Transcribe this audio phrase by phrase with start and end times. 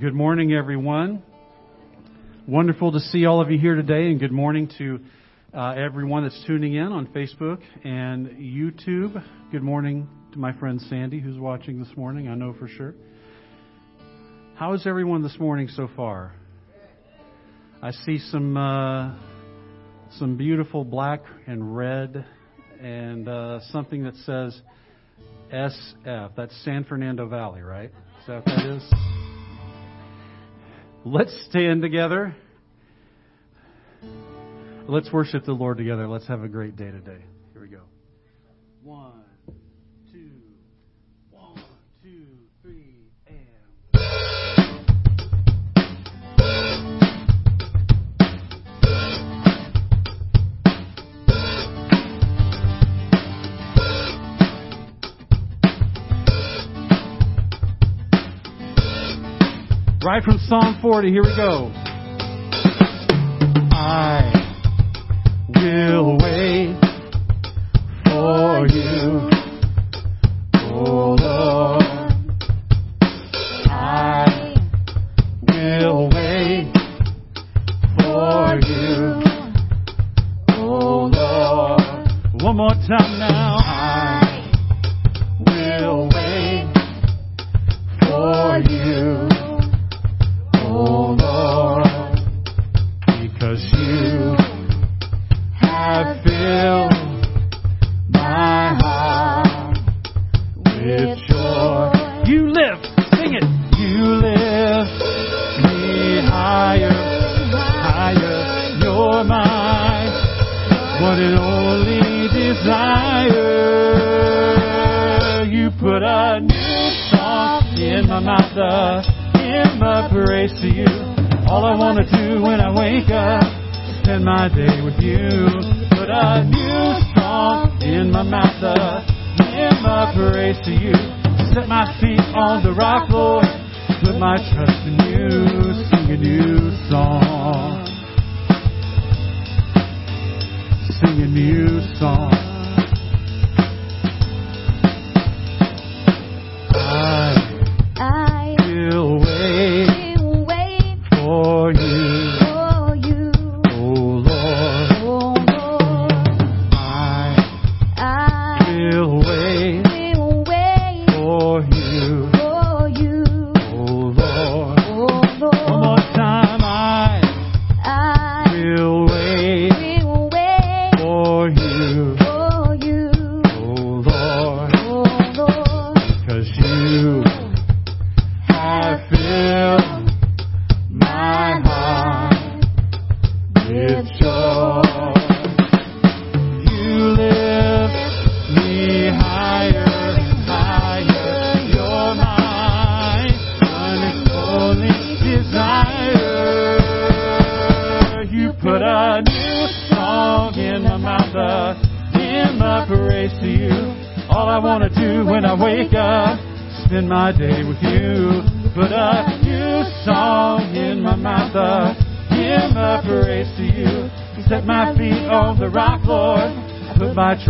[0.00, 1.22] Good morning, everyone.
[2.48, 4.98] Wonderful to see all of you here today, and good morning to
[5.52, 9.22] uh, everyone that's tuning in on Facebook and YouTube.
[9.52, 12.94] Good morning to my friend Sandy, who's watching this morning, I know for sure.
[14.56, 16.34] How is everyone this morning so far?
[17.80, 19.14] I see some uh,
[20.18, 22.26] some beautiful black and red,
[22.80, 24.60] and uh, something that says
[25.52, 26.34] SF.
[26.34, 27.92] That's San Fernando Valley, right?
[28.20, 29.23] Is that what that is?
[31.06, 32.34] Let's stand together.
[34.88, 36.08] Let's worship the Lord together.
[36.08, 37.22] Let's have a great day today.
[37.52, 37.82] Here we go.
[38.82, 39.13] One,
[60.04, 61.72] Right from Psalm 40, here we go.
[63.72, 64.30] I
[65.48, 66.18] will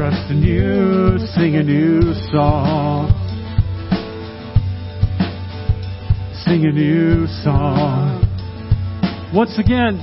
[0.05, 1.19] trust in you.
[1.35, 3.09] Sing a new song.
[6.45, 8.21] Sing a new song.
[9.35, 9.97] Once again,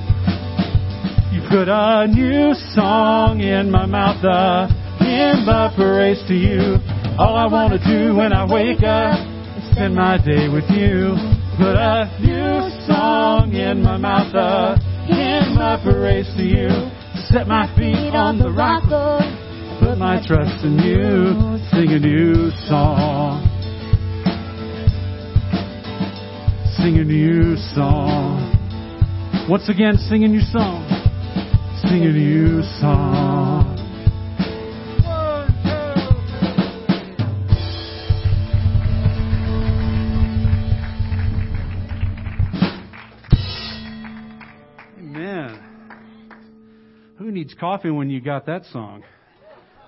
[1.31, 4.68] you put a new song in my mouth, a
[5.03, 6.77] hymn of praise to you.
[7.19, 9.19] All I want to do when I wake up
[9.57, 11.13] is spend my day with you.
[11.62, 16.69] Put a new song in my mouth, a hymn of praise to you.
[17.30, 19.40] Set my feet on the rock, Lord.
[19.91, 21.60] Put my trust in you.
[21.71, 23.43] Sing a new song.
[26.77, 28.55] Sing a new song.
[29.50, 30.88] Once again, sing a new song.
[31.81, 33.77] Sing a new song.
[45.00, 45.60] Amen.
[47.17, 49.03] Who needs coffee when you got that song?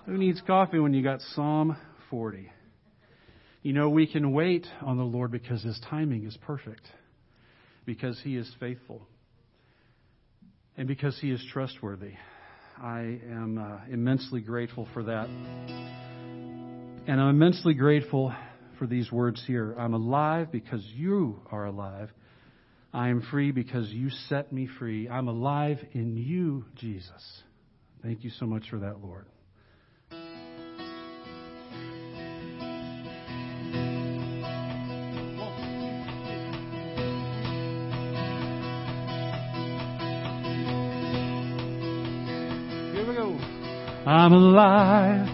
[0.05, 1.77] Who needs coffee when you got Psalm
[2.09, 2.51] 40?
[3.61, 6.85] You know, we can wait on the Lord because His timing is perfect,
[7.85, 9.07] because He is faithful,
[10.75, 12.15] and because He is trustworthy.
[12.81, 15.29] I am uh, immensely grateful for that.
[15.29, 18.33] And I'm immensely grateful
[18.77, 19.73] for these words here.
[19.77, 22.09] I'm alive because you are alive.
[22.91, 25.07] I am free because you set me free.
[25.07, 27.41] I'm alive in you, Jesus.
[28.01, 29.27] Thank you so much for that, Lord.
[44.05, 45.27] I'm alive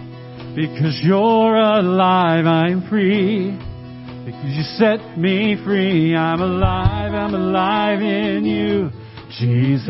[0.56, 2.46] because you're alive.
[2.46, 3.52] I'm free
[4.26, 6.16] because you set me free.
[6.16, 7.14] I'm alive.
[7.14, 8.92] I'm alive in you,
[9.40, 9.90] Jesus.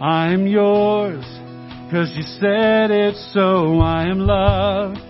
[0.00, 1.24] I'm yours
[1.86, 3.80] because you said it so.
[3.80, 5.00] I am loved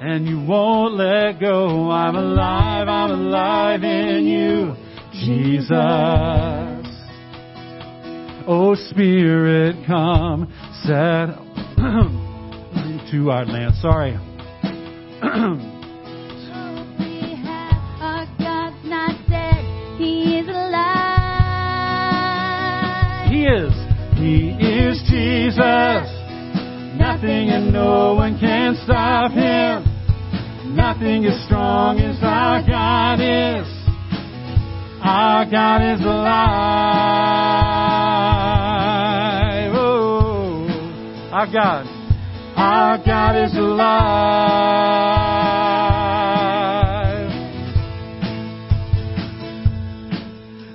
[0.00, 1.88] and you won't let go.
[1.92, 2.88] I'm alive.
[2.88, 4.74] I'm alive in you,
[5.12, 6.65] Jesus.
[8.48, 10.46] Oh Spirit, come,
[10.84, 11.34] set
[13.10, 13.74] to our land.
[13.80, 14.16] Sorry.
[18.00, 19.64] Our God's not dead,
[19.98, 20.86] He is alive.
[23.32, 23.72] He is.
[24.16, 26.06] He is Jesus.
[26.96, 29.84] Nothing and no one can stop him.
[30.76, 33.66] Nothing is strong as our God is.
[35.02, 37.15] Our God is alive.
[41.46, 41.86] Our God.
[42.56, 44.46] Our God is alive.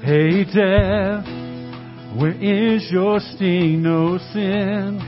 [0.04, 1.26] Hey, death.
[2.18, 3.82] Where is your sting?
[3.82, 5.00] No sin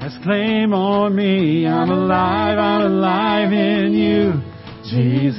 [0.00, 1.66] has claim on me.
[1.66, 4.32] I'm alive, I'm alive in you,
[4.90, 5.38] Jesus.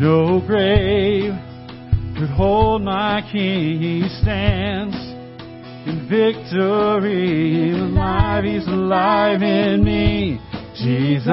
[0.00, 1.32] No grave
[2.18, 3.80] could hold my King.
[3.80, 4.97] He stands
[6.08, 7.70] victory.
[7.70, 10.40] He's alive, He's alive in me,
[10.74, 11.28] Jesus.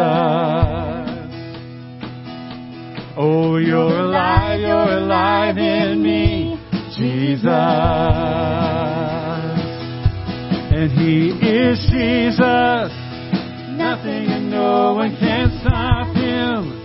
[3.18, 6.60] Oh, you're alive, you're alive in me,
[6.98, 7.46] Jesus.
[10.76, 12.92] And He is Jesus.
[13.78, 16.76] Nothing and no one can stop Him.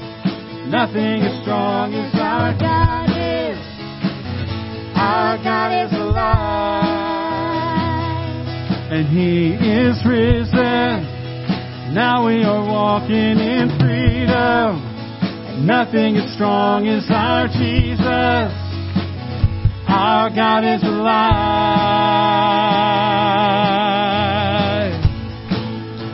[0.71, 3.59] Nothing as strong as our God is.
[4.97, 6.90] Our God is alive.
[8.93, 11.07] And He is risen.
[11.95, 14.83] Now we are walking in freedom.
[15.65, 18.53] Nothing as strong as our Jesus.
[19.87, 21.21] Our God is alive.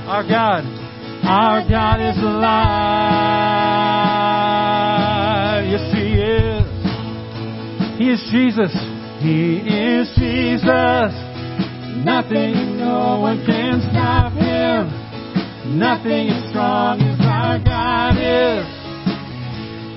[0.06, 0.64] Our God,
[1.24, 2.44] our God is alive.
[5.66, 6.66] Yes, He is.
[7.98, 8.72] He is Jesus.
[9.22, 11.25] He is Jesus.
[12.06, 14.86] Nothing, no one can stop Him.
[15.76, 18.64] Nothing as strong as our God is.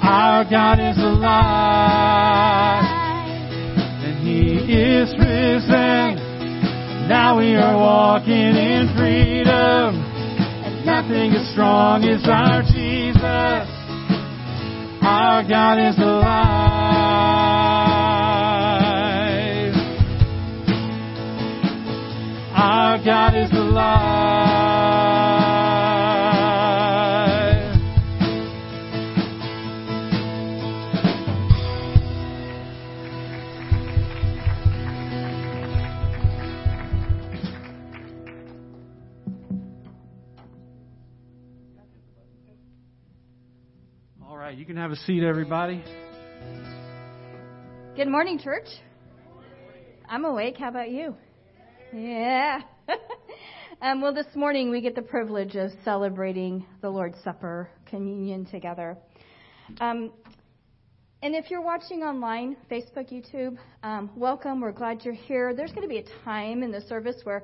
[0.01, 2.83] Our God is alive,
[4.01, 6.17] and He is risen.
[7.07, 10.01] Now we are walking in freedom,
[10.65, 13.69] and nothing as strong as our Jesus.
[15.03, 16.88] Our God is alive.
[23.05, 24.59] God is alive.
[44.21, 45.81] All right, you can have a seat, everybody.
[47.95, 48.67] Good morning, church.
[50.09, 50.57] I'm awake.
[50.57, 51.15] How about you?
[51.93, 52.61] Yeah.
[53.81, 58.97] um, well, this morning we get the privilege of celebrating the Lord's Supper, communion together.
[59.79, 60.11] Um,
[61.21, 64.61] and if you're watching online, Facebook, YouTube, um, welcome.
[64.61, 65.53] We're glad you're here.
[65.53, 67.43] There's going to be a time in the service where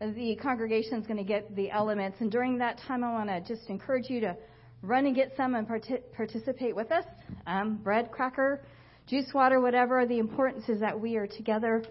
[0.00, 2.18] the congregation is going to get the elements.
[2.20, 4.36] And during that time, I want to just encourage you to
[4.82, 7.04] run and get some and parti- participate with us.
[7.46, 8.60] Um, bread, cracker,
[9.06, 10.04] juice, water, whatever.
[10.04, 11.84] The importance is that we are together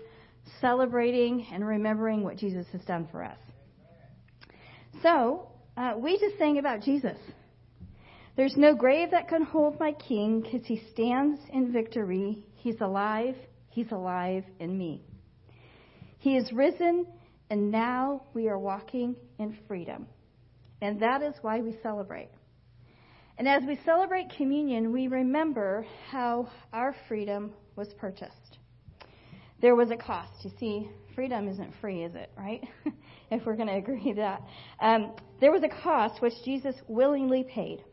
[0.59, 3.37] celebrating and remembering what Jesus has done for us.
[5.01, 7.17] So, uh, we just sang about Jesus.
[8.35, 12.45] There's no grave that can hold my king because he stands in victory.
[12.55, 13.35] He's alive.
[13.69, 15.03] He's alive in me.
[16.19, 17.07] He is risen,
[17.49, 20.07] and now we are walking in freedom.
[20.81, 22.29] And that is why we celebrate.
[23.37, 28.57] And as we celebrate communion, we remember how our freedom was purchased.
[29.61, 30.31] There was a cost.
[30.43, 32.67] You see, freedom isn't free, is it, right?
[33.31, 34.41] if we're going to agree that.
[34.79, 37.83] Um, there was a cost which Jesus willingly paid.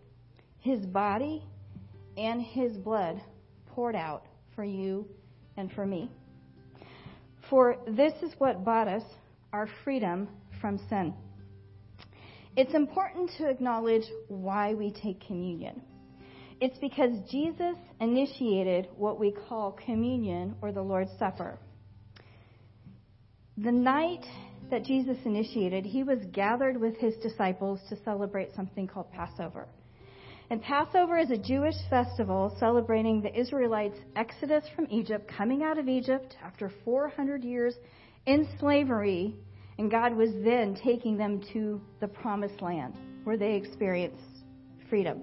[0.60, 1.42] his body
[2.16, 3.20] and his blood
[3.66, 5.06] poured out for you
[5.56, 6.10] and for me.
[7.48, 9.04] For this is what bought us
[9.52, 10.28] our freedom
[10.60, 11.14] from sin.
[12.56, 15.80] It's important to acknowledge why we take communion.
[16.60, 21.58] It's because Jesus initiated what we call communion or the Lord's Supper.
[23.56, 24.24] The night
[24.70, 29.68] that Jesus initiated, he was gathered with his disciples to celebrate something called Passover.
[30.50, 35.88] And Passover is a Jewish festival celebrating the Israelites' exodus from Egypt, coming out of
[35.88, 37.74] Egypt after 400 years
[38.26, 39.36] in slavery,
[39.78, 44.42] and God was then taking them to the promised land where they experienced
[44.88, 45.22] freedom.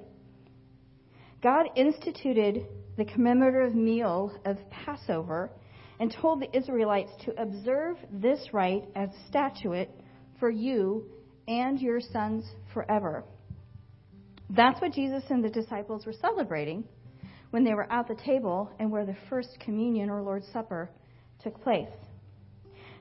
[1.46, 2.66] God instituted
[2.98, 5.52] the commemorative meal of Passover
[6.00, 9.90] and told the Israelites to observe this rite as a statute
[10.40, 11.06] for you
[11.48, 13.24] and your sons forever.
[14.50, 16.84] That's what Jesus and the disciples were celebrating
[17.52, 20.90] when they were at the table and where the first communion or Lord's Supper
[21.44, 21.94] took place.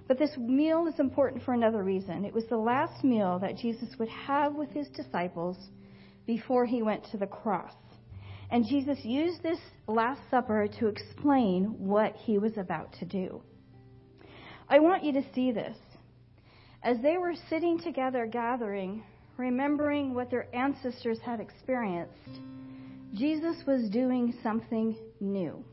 [0.06, 2.26] But this meal is important for another reason.
[2.26, 5.56] It was the last meal that Jesus would have with his disciples
[6.26, 7.72] before he went to the cross.
[8.50, 13.42] And Jesus used this Last Supper to explain what he was about to do.
[14.68, 15.76] I want you to see this.
[16.82, 19.02] As they were sitting together gathering,
[19.36, 22.40] remembering what their ancestors had experienced,
[23.14, 25.64] Jesus was doing something new.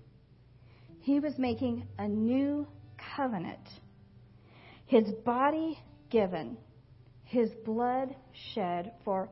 [1.02, 2.68] He was making a new
[3.16, 3.68] covenant.
[4.86, 6.58] His body given,
[7.24, 8.16] his blood
[8.54, 9.30] shed for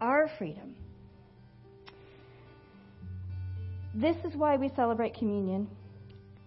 [0.00, 0.76] our freedom.
[3.94, 5.68] This is why we celebrate communion,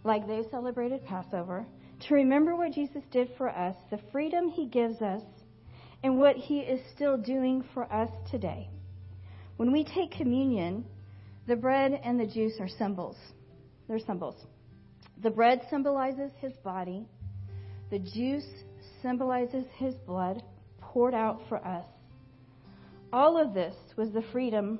[0.03, 1.65] like they celebrated Passover,
[2.07, 5.21] to remember what Jesus did for us, the freedom he gives us,
[6.03, 8.67] and what he is still doing for us today.
[9.57, 10.85] When we take communion,
[11.47, 13.15] the bread and the juice are symbols.
[13.87, 14.35] They're symbols.
[15.21, 17.07] The bread symbolizes his body,
[17.91, 18.47] the juice
[19.03, 20.41] symbolizes his blood
[20.81, 21.85] poured out for us.
[23.13, 24.79] All of this was the freedom,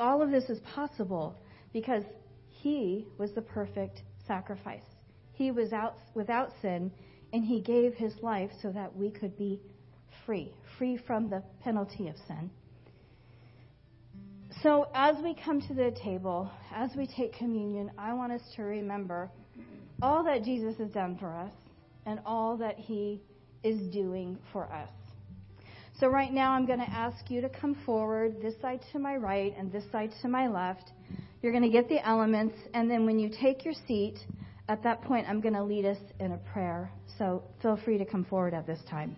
[0.00, 1.38] all of this is possible
[1.76, 2.04] because
[2.48, 4.88] he was the perfect sacrifice.
[5.34, 6.90] He was out, without sin,
[7.34, 9.60] and he gave his life so that we could be
[10.24, 12.50] free, free from the penalty of sin.
[14.62, 18.62] So, as we come to the table, as we take communion, I want us to
[18.62, 19.30] remember
[20.00, 21.52] all that Jesus has done for us
[22.06, 23.20] and all that he
[23.62, 24.88] is doing for us.
[26.00, 29.16] So, right now, I'm going to ask you to come forward, this side to my
[29.16, 30.92] right and this side to my left.
[31.42, 34.18] You're going to get the elements, and then when you take your seat,
[34.68, 36.90] at that point, I'm going to lead us in a prayer.
[37.18, 39.16] So feel free to come forward at this time.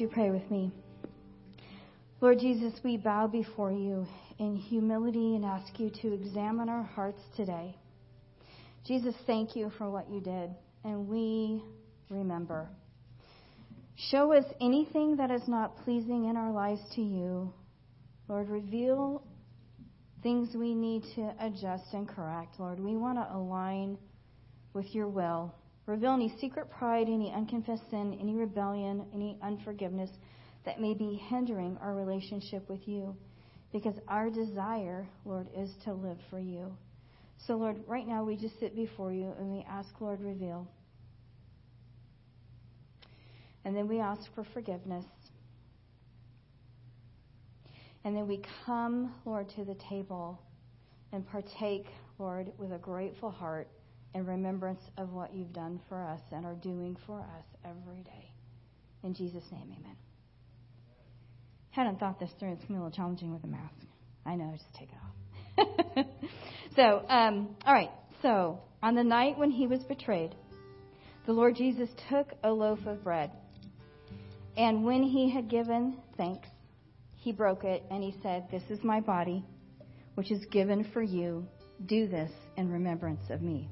[0.00, 0.72] You pray with me?
[2.22, 4.06] Lord Jesus, we bow before you
[4.38, 7.76] in humility and ask you to examine our hearts today.
[8.86, 10.50] Jesus, thank you for what you did,
[10.84, 11.62] and we
[12.08, 12.68] remember.
[14.10, 17.52] Show us anything that is not pleasing in our lives to you.
[18.26, 19.22] Lord, reveal
[20.22, 22.58] things we need to adjust and correct.
[22.58, 23.98] Lord, we want to align
[24.72, 25.54] with your will.
[25.90, 30.08] Reveal any secret pride, any unconfessed sin, any rebellion, any unforgiveness
[30.64, 33.16] that may be hindering our relationship with you.
[33.72, 36.72] Because our desire, Lord, is to live for you.
[37.44, 40.68] So, Lord, right now we just sit before you and we ask, Lord, reveal.
[43.64, 45.06] And then we ask for forgiveness.
[48.04, 50.40] And then we come, Lord, to the table
[51.12, 51.86] and partake,
[52.20, 53.68] Lord, with a grateful heart
[54.14, 58.30] in remembrance of what you've done for us and are doing for us every day.
[59.02, 59.96] In Jesus' name, amen.
[61.70, 62.52] Hadn't thought this through.
[62.52, 63.74] It's going to be a little challenging with a mask.
[64.26, 66.06] I know, just take it off.
[66.76, 67.90] so, um, all right.
[68.22, 70.34] So, on the night when he was betrayed,
[71.26, 73.30] the Lord Jesus took a loaf of bread.
[74.56, 76.48] And when he had given thanks,
[77.14, 79.44] he broke it and he said, This is my body,
[80.16, 81.46] which is given for you.
[81.86, 83.70] Do this in remembrance of me.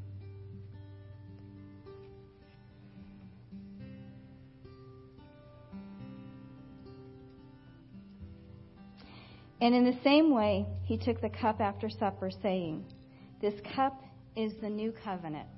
[9.60, 12.84] And in the same way, he took the cup after supper, saying,
[13.40, 14.00] This cup
[14.36, 15.48] is the new covenant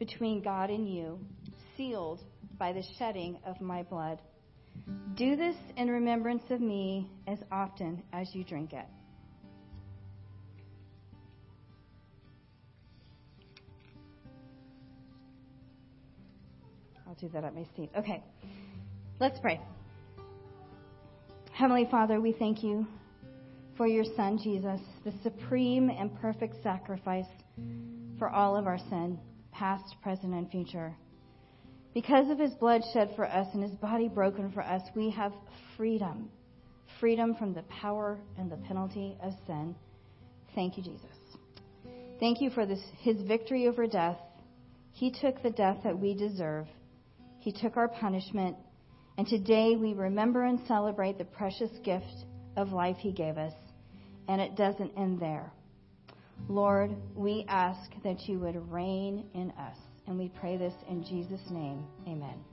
[0.00, 1.20] between God and you,
[1.76, 2.20] sealed
[2.58, 4.20] by the shedding of my blood.
[5.14, 8.86] Do this in remembrance of me as often as you drink it.
[17.06, 17.90] I'll do that at my seat.
[17.96, 18.24] Okay,
[19.20, 19.60] let's pray.
[21.52, 22.84] Heavenly Father, we thank you
[23.76, 27.26] for your Son, Jesus, the supreme and perfect sacrifice
[28.18, 29.18] for all of our sin,
[29.52, 30.94] past, present, and future.
[31.92, 35.32] Because of his blood shed for us and his body broken for us, we have
[35.76, 36.28] freedom.
[37.00, 39.74] Freedom from the power and the penalty of sin.
[40.54, 41.06] Thank you, Jesus.
[42.20, 44.18] Thank you for this, his victory over death.
[44.92, 46.66] He took the death that we deserve.
[47.40, 48.56] He took our punishment.
[49.18, 52.24] And today we remember and celebrate the precious gift
[52.56, 53.52] of life he gave us
[54.28, 55.52] and it doesn't end there.
[56.48, 59.76] Lord, we ask that you would reign in us.
[60.06, 61.84] And we pray this in Jesus' name.
[62.06, 62.44] Amen.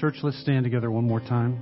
[0.00, 1.58] Church, let's stand together one more time.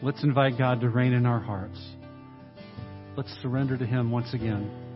[0.00, 1.78] Let's invite God to reign in our hearts.
[3.18, 4.89] Let's surrender to Him once again.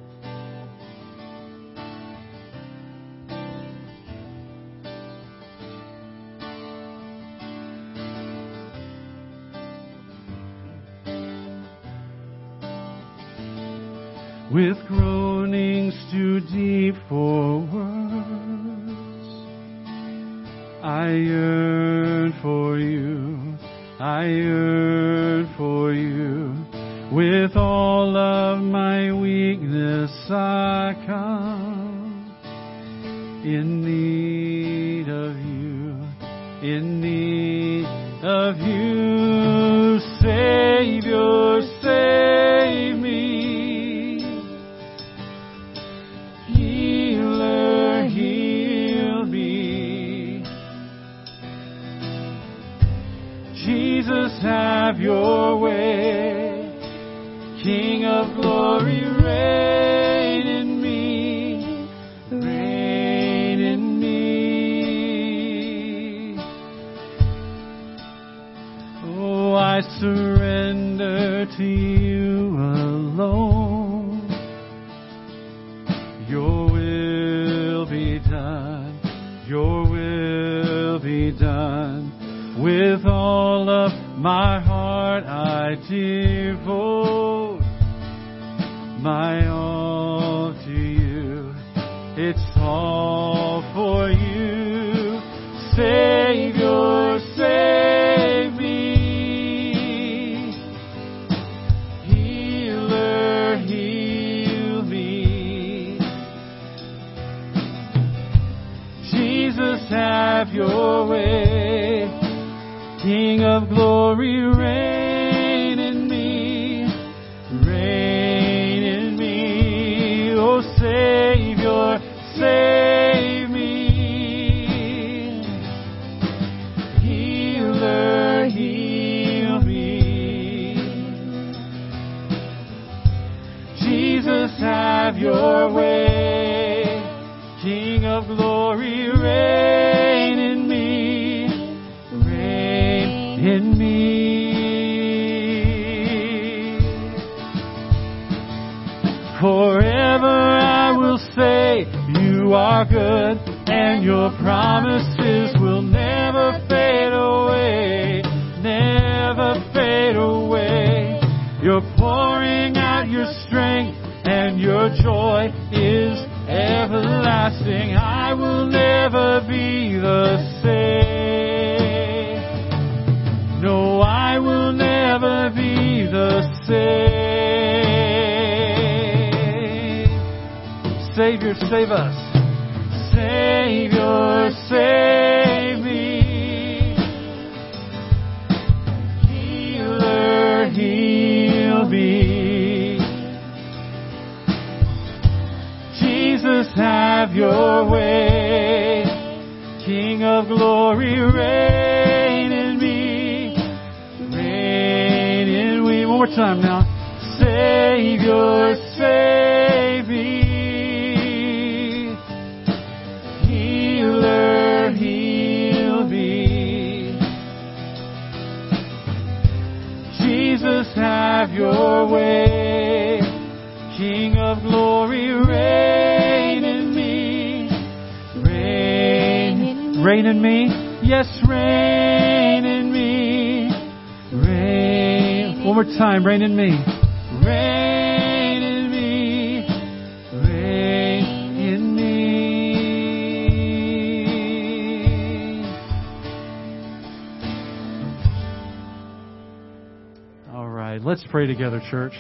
[251.45, 252.15] Pray together, church.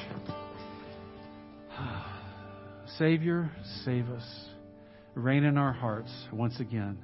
[2.99, 3.51] Savior,
[3.85, 4.49] save us.
[5.15, 6.99] Reign in our hearts once again.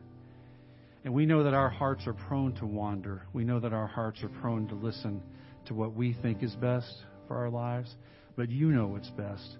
[1.04, 3.22] And we know that our hearts are prone to wander.
[3.32, 5.22] We know that our hearts are prone to listen
[5.66, 6.92] to what we think is best
[7.26, 7.94] for our lives.
[8.36, 9.56] But you know what's best.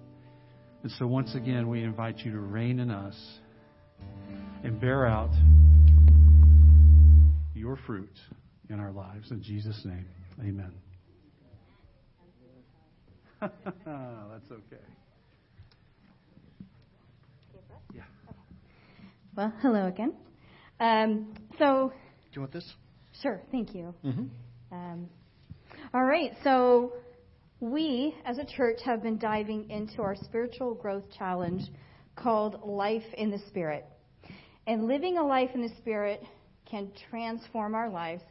[0.83, 3.17] And so once again, we invite you to reign in us
[4.65, 5.31] and bear out
[7.55, 8.19] your fruit
[8.69, 9.31] in our lives.
[9.31, 10.07] In Jesus' name,
[10.41, 10.90] amen.
[13.87, 14.83] That's okay.
[17.95, 18.03] Yeah.
[19.35, 20.13] Well, hello again.
[20.79, 22.71] Um, so, Do you want this?
[23.23, 23.95] sure, thank you.
[24.05, 24.75] Mm-hmm.
[24.75, 25.09] Um,
[25.95, 26.93] all right, so
[27.61, 31.63] we as a church have been diving into our spiritual growth challenge
[32.17, 33.87] called Life in the Spirit.
[34.67, 36.23] And living a life in the Spirit
[36.71, 38.23] can transform our lives,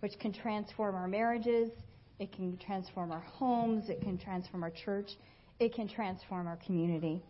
[0.00, 1.70] which can transform our marriages,
[2.18, 5.10] it can transform our homes, it can transform our church,
[5.58, 7.22] it can transform our community.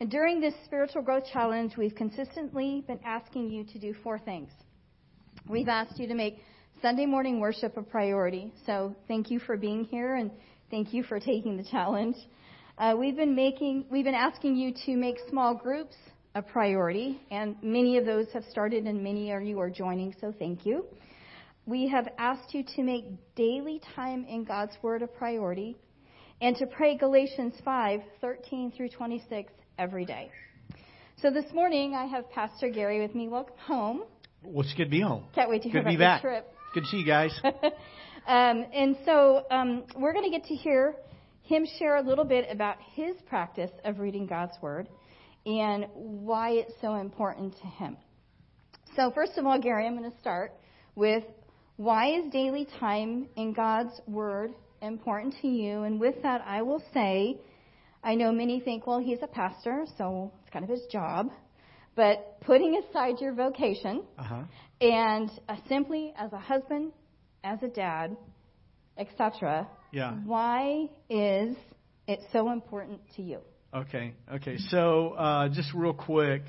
[0.00, 4.50] And during this spiritual growth challenge, we've consistently been asking you to do four things.
[5.48, 6.38] We've asked you to make
[6.80, 8.52] Sunday morning worship a priority.
[8.64, 10.30] So thank you for being here and
[10.70, 12.16] thank you for taking the challenge.
[12.78, 15.94] Uh, we've been making, we've been asking you to make small groups
[16.34, 20.14] a priority, and many of those have started, and many of you are joining.
[20.20, 20.86] So thank you.
[21.70, 23.04] We have asked you to make
[23.36, 25.76] daily time in God's Word a priority,
[26.40, 30.32] and to pray Galatians 5, 13 through 26 every day.
[31.22, 33.28] So this morning I have Pastor Gary with me.
[33.28, 34.02] Welcome home.
[34.42, 35.26] Well, it's good to be home.
[35.32, 36.22] Can't wait to hear Good about back.
[36.24, 36.52] your trip.
[36.74, 37.40] Good to see you guys.
[37.44, 40.96] um, and so um, we're going to get to hear
[41.42, 44.88] him share a little bit about his practice of reading God's Word
[45.46, 47.96] and why it's so important to him.
[48.96, 50.52] So, first of all, Gary, I'm going to start
[50.96, 51.22] with
[51.80, 55.84] why is daily time in God's Word important to you?
[55.84, 57.38] And with that, I will say,
[58.04, 61.30] I know many think, well, he's a pastor, so it's kind of his job.
[61.96, 64.42] But putting aside your vocation, Uh huh.
[64.82, 66.92] and uh, simply as a husband,
[67.44, 68.14] as a dad,
[68.98, 69.66] etc.
[69.90, 70.12] Yeah.
[70.26, 71.56] Why is
[72.06, 73.38] it so important to you?
[73.72, 74.12] Okay.
[74.34, 74.58] Okay.
[74.68, 76.42] So, uh, just real quick,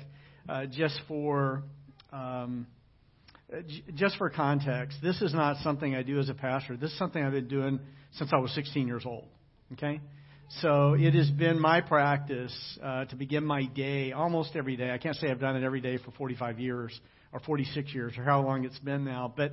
[0.46, 1.62] uh, just for
[2.12, 2.66] um,
[3.94, 6.76] just for context, this is not something I do as a pastor.
[6.76, 7.80] This is something I've been doing
[8.12, 9.26] since I was 16 years old.
[9.74, 10.00] Okay.
[10.60, 14.90] So it has been my practice uh, to begin my day almost every day.
[14.90, 16.98] I can't say I've done it every day for 45 years
[17.32, 19.52] or 46 years or how long it's been now, but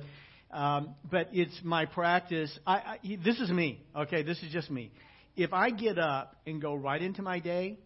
[0.50, 2.56] um, but it's my practice.
[2.66, 3.80] I, I, this is me.
[3.94, 4.90] Okay, this is just me.
[5.36, 7.78] If I get up and go right into my day,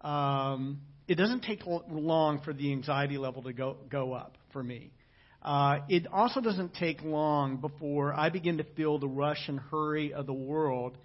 [0.00, 4.90] um, it doesn't take long for the anxiety level to go go up for me.
[5.42, 10.14] Uh, it also doesn't take long before I begin to feel the rush and hurry
[10.14, 10.96] of the world,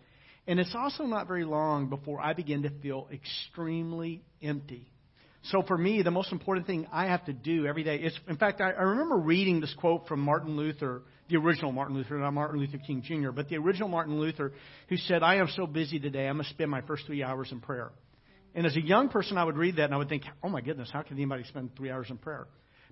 [0.50, 4.88] And it's also not very long before I begin to feel extremely empty.
[5.44, 8.38] So for me, the most important thing I have to do every day is, in
[8.38, 12.34] fact, I, I remember reading this quote from Martin Luther, the original Martin Luther, not
[12.34, 14.54] Martin Luther King Jr., but the original Martin Luther,
[14.88, 17.52] who said, I am so busy today, I'm going to spend my first three hours
[17.52, 17.92] in prayer.
[18.56, 20.62] And as a young person, I would read that and I would think, oh my
[20.62, 22.48] goodness, how can anybody spend three hours in prayer?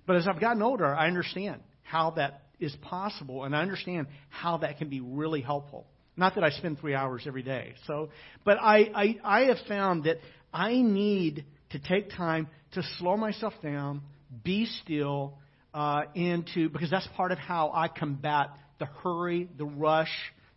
[0.06, 4.58] But as I've gotten older, I understand how that is possible, and I understand how
[4.58, 5.86] that can be really helpful.
[6.16, 7.74] Not that I spend three hours every day.
[7.86, 8.08] So,
[8.44, 10.16] but I, I, I have found that
[10.52, 14.00] I need to take time to slow myself down,
[14.42, 15.38] be still,
[15.74, 20.12] uh, and to because that's part of how I combat the hurry, the rush,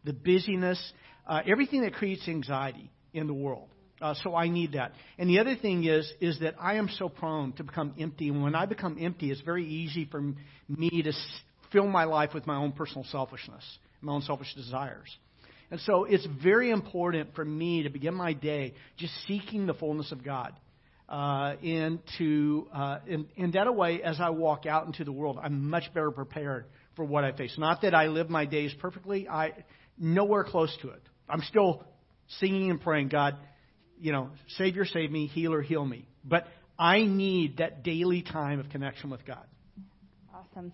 [0.05, 0.81] the busyness,
[1.27, 3.67] uh, everything that creates anxiety in the world.
[4.01, 4.93] Uh, so I need that.
[5.17, 8.29] And the other thing is, is that I am so prone to become empty.
[8.29, 10.21] And when I become empty, it's very easy for
[10.69, 11.11] me to
[11.71, 13.63] fill my life with my own personal selfishness,
[14.01, 15.09] my own selfish desires.
[15.71, 20.11] And so it's very important for me to begin my day just seeking the fullness
[20.11, 20.53] of God.
[21.07, 25.39] Uh, and to uh, in, in that way, as I walk out into the world,
[25.41, 27.55] I'm much better prepared for what I face.
[27.57, 29.53] Not that I live my days perfectly, I
[29.97, 31.01] nowhere close to it.
[31.27, 31.83] I'm still
[32.39, 33.37] singing and praying, God,
[33.99, 36.07] you know, Savior, save me, healer, heal me.
[36.23, 39.45] But I need that daily time of connection with God.
[40.33, 40.71] Awesome.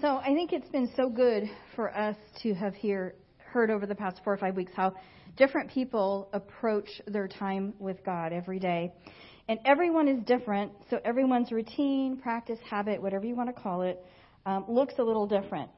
[0.00, 3.94] So I think it's been so good for us to have here heard over the
[3.94, 4.94] past four or five weeks how
[5.36, 8.92] different people approach their time with God every day.
[9.48, 14.04] And everyone is different, so everyone's routine, practice, habit, whatever you want to call it,
[14.44, 15.70] um, looks a little different.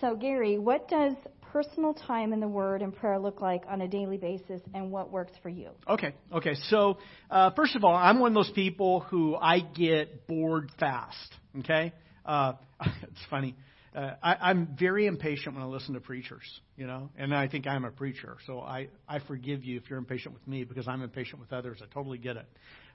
[0.00, 1.12] So, Gary, what does
[1.52, 5.10] personal time in the Word and prayer look like on a daily basis, and what
[5.10, 5.70] works for you?
[5.88, 6.54] Okay, okay.
[6.68, 6.98] So,
[7.30, 11.34] uh, first of all, I'm one of those people who I get bored fast.
[11.60, 11.92] Okay,
[12.24, 12.54] uh,
[13.02, 13.56] it's funny.
[13.94, 16.44] Uh, I, I'm very impatient when I listen to preachers,
[16.76, 19.98] you know, and I think I'm a preacher, so I I forgive you if you're
[19.98, 21.80] impatient with me because I'm impatient with others.
[21.82, 22.46] I totally get it.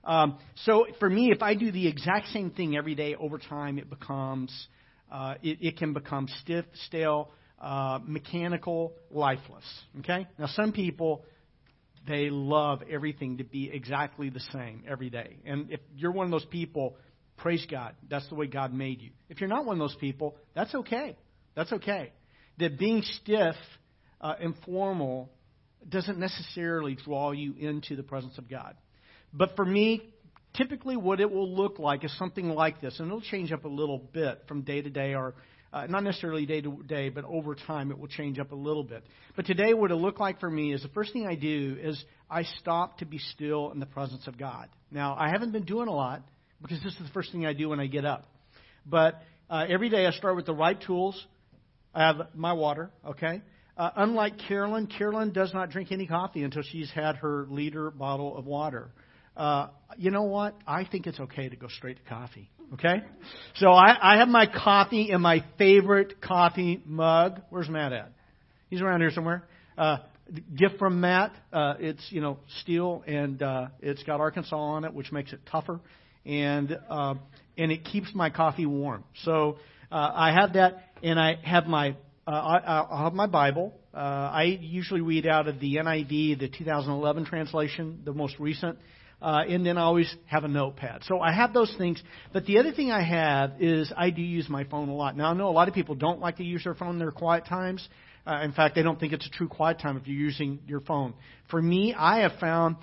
[0.06, 3.78] Um, so for me, if I do the exact same thing every day over time,
[3.78, 4.68] it becomes
[5.12, 9.66] uh, it, it can become stiff, stale, uh, mechanical, lifeless.
[10.00, 10.28] Okay.
[10.38, 11.26] Now some people
[12.08, 16.32] they love everything to be exactly the same every day, and if you're one of
[16.32, 16.96] those people,
[17.38, 17.96] Praise God.
[18.10, 19.12] That's the way God made you.
[19.30, 21.18] If you're not one of those people, that's okay.
[21.56, 22.12] That's okay.
[22.60, 23.56] That being stiff,
[24.22, 25.30] uh, informal,
[25.88, 28.76] doesn't necessarily draw you into the presence of God.
[29.34, 30.14] But for me,
[30.56, 33.70] typically what it will look like is something like this, and it'll change up a
[33.70, 35.36] little bit from day to day, or
[35.76, 38.84] uh, not necessarily day to day, but over time it will change up a little
[38.84, 39.04] bit.
[39.36, 42.02] But today, what it'll look like for me is the first thing I do is
[42.30, 44.70] I stop to be still in the presence of God.
[44.90, 46.22] Now, I haven't been doing a lot
[46.62, 48.30] because this is the first thing I do when I get up.
[48.86, 51.22] But uh, every day I start with the right tools.
[51.94, 53.42] I have my water, okay?
[53.78, 58.38] Uh, unlike Carolyn, Carolyn does not drink any coffee until she's had her liter bottle
[58.38, 58.92] of water.
[59.36, 60.56] Uh, you know what?
[60.66, 62.50] I think it's okay to go straight to coffee.
[62.74, 63.04] Okay?
[63.56, 67.42] So I, I have my coffee in my favorite coffee mug.
[67.50, 68.12] Where's Matt at?
[68.70, 69.44] He's around here somewhere.
[69.78, 69.98] Uh,
[70.58, 71.32] gift from Matt.
[71.54, 75.40] Uh, it's you know steel and uh, it's got Arkansas on it, which makes it
[75.50, 75.80] tougher
[76.26, 77.16] and uh,
[77.58, 79.04] and it keeps my coffee warm.
[79.24, 79.58] So
[79.92, 81.96] uh, I have that, and I have my
[82.28, 83.74] uh, I, I have my Bible.
[83.94, 88.78] Uh, I usually read out of the NIV, the 2011 translation, the most recent,
[89.26, 91.02] uh, and then I always have a notepad.
[91.06, 92.00] So I have those things.
[92.32, 95.18] But the other thing I have is I do use my phone a lot.
[95.18, 97.12] Now I know a lot of people don't like to use their phone in their
[97.12, 97.90] quiet times.
[98.28, 100.80] Uh, in fact, they don't think it's a true quiet time if you're using your
[100.80, 101.16] phone.
[101.50, 102.76] For me, I have found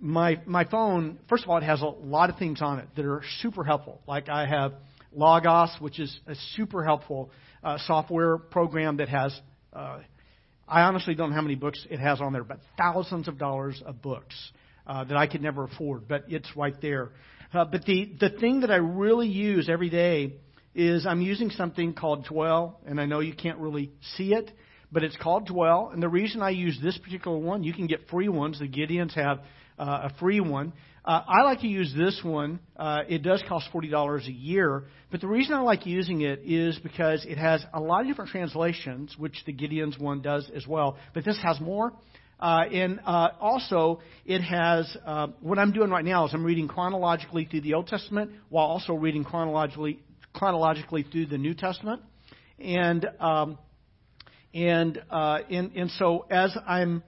[0.00, 3.04] my my phone, first of all, it has a lot of things on it that
[3.04, 4.00] are super helpful.
[4.08, 4.72] Like I have
[5.12, 7.30] Logos, which is a super helpful
[7.62, 9.32] uh, software program that has.
[9.72, 10.00] Uh,
[10.66, 13.80] I honestly don't know how many books it has on there, but thousands of dollars
[13.86, 16.08] of books uh, that I could never afford.
[16.08, 17.12] But it's right there.
[17.52, 20.34] Uh, but the the thing that I really use every day
[20.74, 24.50] is I'm using something called Dwell, and I know you can't really see it,
[24.90, 25.90] but it's called Dwell.
[25.92, 28.58] And the reason I use this particular one, you can get free ones.
[28.58, 29.38] The Gideons have
[29.78, 30.72] uh, a free one.
[31.04, 32.58] Uh, I like to use this one.
[32.76, 36.40] Uh, it does cost forty dollars a year, but the reason I like using it
[36.44, 40.66] is because it has a lot of different translations, which the Gideon's one does as
[40.66, 40.96] well.
[41.12, 41.92] But this has more.
[42.40, 46.68] Uh, and uh, also, it has uh, what I'm doing right now is I'm reading
[46.68, 50.00] chronologically through the Old Testament while also reading chronologically
[50.32, 52.02] chronologically through the New Testament,
[52.58, 53.58] and um,
[54.52, 57.02] and uh, and and so as I'm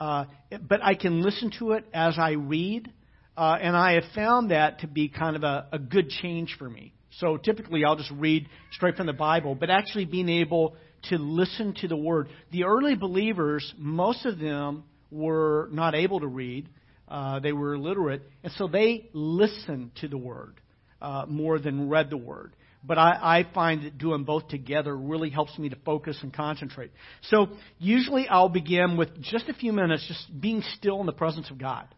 [0.00, 0.24] uh,
[0.66, 2.90] but I can listen to it as I read,
[3.36, 6.68] uh, and I have found that to be kind of a, a good change for
[6.68, 6.94] me.
[7.18, 10.76] So typically I'll just read straight from the Bible, but actually being able
[11.08, 12.28] to listen to the Word.
[12.52, 16.68] The early believers, most of them were not able to read.
[17.08, 20.60] Uh, they were illiterate, and so they listened to the word
[21.02, 22.54] uh, more than read the word.
[22.84, 26.92] But I, I find that doing both together really helps me to focus and concentrate.
[27.22, 27.48] So
[27.78, 31.58] usually I'll begin with just a few minutes, just being still in the presence of
[31.58, 31.88] God,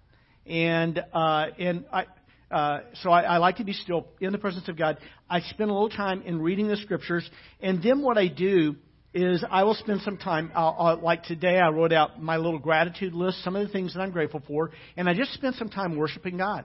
[0.46, 2.06] and uh, and I.
[2.50, 4.98] Uh, so I, I like to be still in the presence of God.
[5.28, 7.28] I spend a little time in reading the scriptures,
[7.60, 8.76] and then what I do
[9.14, 12.58] is I will spend some time, I'll, I'll, like today, I wrote out my little
[12.58, 15.68] gratitude list, some of the things that I'm grateful for, and I just spent some
[15.68, 16.64] time worshiping God.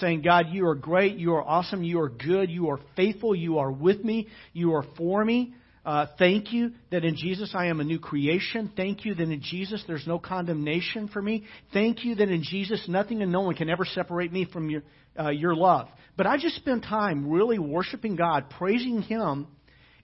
[0.00, 3.58] Saying, God, you are great, you are awesome, you are good, you are faithful, you
[3.58, 5.54] are with me, you are for me.
[5.84, 8.72] Uh, thank you that in Jesus I am a new creation.
[8.76, 11.44] Thank you that in Jesus there's no condemnation for me.
[11.72, 14.82] Thank you that in Jesus nothing and no one can ever separate me from your,
[15.16, 15.86] uh, your love.
[16.16, 19.46] But I just spend time really worshiping God, praising Him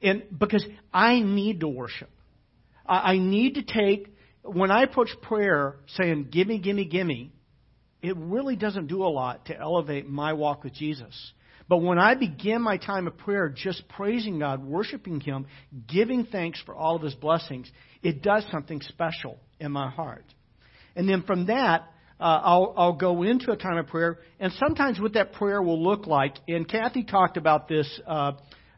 [0.03, 2.11] and because I need to worship.
[2.87, 7.33] I, I need to take, when I approach prayer saying, gimme, gimme, gimme,
[8.03, 11.33] it really doesn't do a lot to elevate my walk with Jesus.
[11.69, 15.47] But when I begin my time of prayer just praising God, worshiping Him,
[15.87, 17.71] giving thanks for all of His blessings,
[18.03, 20.25] it does something special in my heart.
[20.97, 21.89] And then from that,
[22.21, 25.83] uh, I'll, I'll go into a time of prayer, and sometimes what that prayer will
[25.83, 28.33] look like, and Kathy talked about this uh,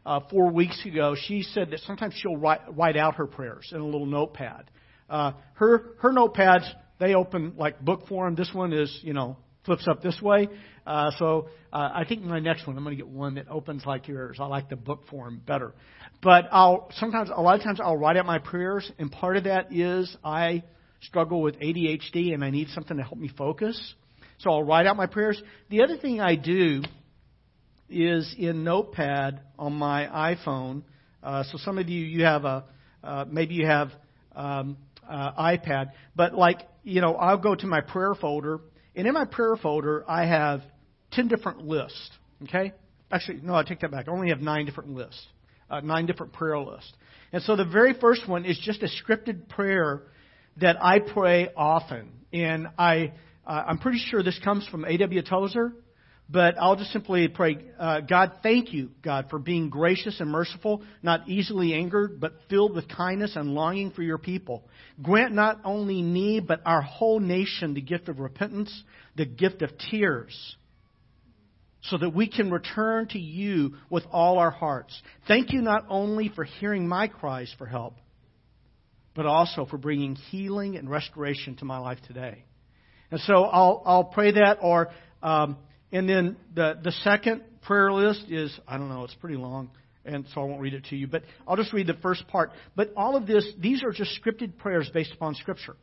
[0.05, 3.79] uh, four weeks ago, she said that sometimes she'll write, write out her prayers in
[3.79, 4.69] a little notepad.
[5.09, 6.67] Uh, her her notepads
[6.99, 8.35] they open like book form.
[8.35, 10.47] This one is you know flips up this way.
[10.85, 13.83] Uh, so uh, I think my next one I'm going to get one that opens
[13.85, 14.37] like yours.
[14.39, 15.73] I like the book form better.
[16.21, 19.45] But I'll sometimes a lot of times I'll write out my prayers, and part of
[19.45, 20.63] that is I
[21.01, 23.95] struggle with ADHD and I need something to help me focus.
[24.39, 25.41] So I'll write out my prayers.
[25.69, 26.81] The other thing I do
[27.89, 30.83] is in Notepad on my iPhone.
[31.23, 32.65] Uh, so some of you, you have a,
[33.03, 33.91] uh, maybe you have
[34.35, 34.77] um,
[35.09, 38.59] uh, iPad, but like, you know, I'll go to my prayer folder,
[38.95, 40.61] and in my prayer folder, I have
[41.11, 42.11] 10 different lists,
[42.43, 42.73] okay?
[43.11, 44.07] Actually, no, I take that back.
[44.07, 45.25] I only have nine different lists,
[45.69, 46.91] uh, nine different prayer lists.
[47.31, 50.03] And so the very first one is just a scripted prayer
[50.57, 52.11] that I pray often.
[52.31, 53.13] And I,
[53.45, 55.21] uh, I'm pretty sure this comes from A.W.
[55.21, 55.73] Tozer.
[56.27, 60.81] But I'll just simply pray, uh, God, thank you, God, for being gracious and merciful,
[61.03, 64.63] not easily angered, but filled with kindness and longing for your people.
[65.03, 68.83] Grant not only me, but our whole nation the gift of repentance,
[69.15, 70.55] the gift of tears,
[71.83, 74.99] so that we can return to you with all our hearts.
[75.27, 77.97] Thank you not only for hearing my cries for help,
[79.13, 82.43] but also for bringing healing and restoration to my life today.
[83.11, 84.89] And so I'll, I'll pray that, or
[85.21, 85.57] um,
[85.95, 89.69] and then the, the second prayer list is, I don't know, it's pretty long,
[90.03, 92.51] and so I won't read it to you, but I'll just read the first part.
[92.75, 95.77] But all of this, these are just scripted prayers based upon Scripture.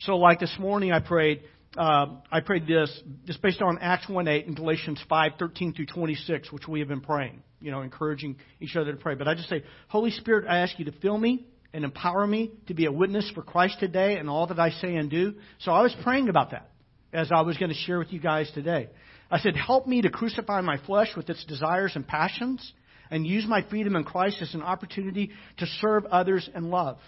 [0.00, 1.42] So, like this morning, I prayed,
[1.76, 2.90] uh, I prayed this
[3.26, 6.88] just based on Acts 1 8 and Galatians five thirteen through 26, which we have
[6.88, 9.14] been praying, you know, encouraging each other to pray.
[9.14, 11.44] But I just say, Holy Spirit, I ask you to fill me
[11.74, 14.96] and empower me to be a witness for Christ today and all that I say
[14.96, 15.34] and do.
[15.58, 16.70] So I was praying about that
[17.12, 18.88] as I was going to share with you guys today.
[19.30, 22.72] I said, Help me to crucify my flesh with its desires and passions
[23.10, 26.98] and use my freedom in Christ as an opportunity to serve others and love.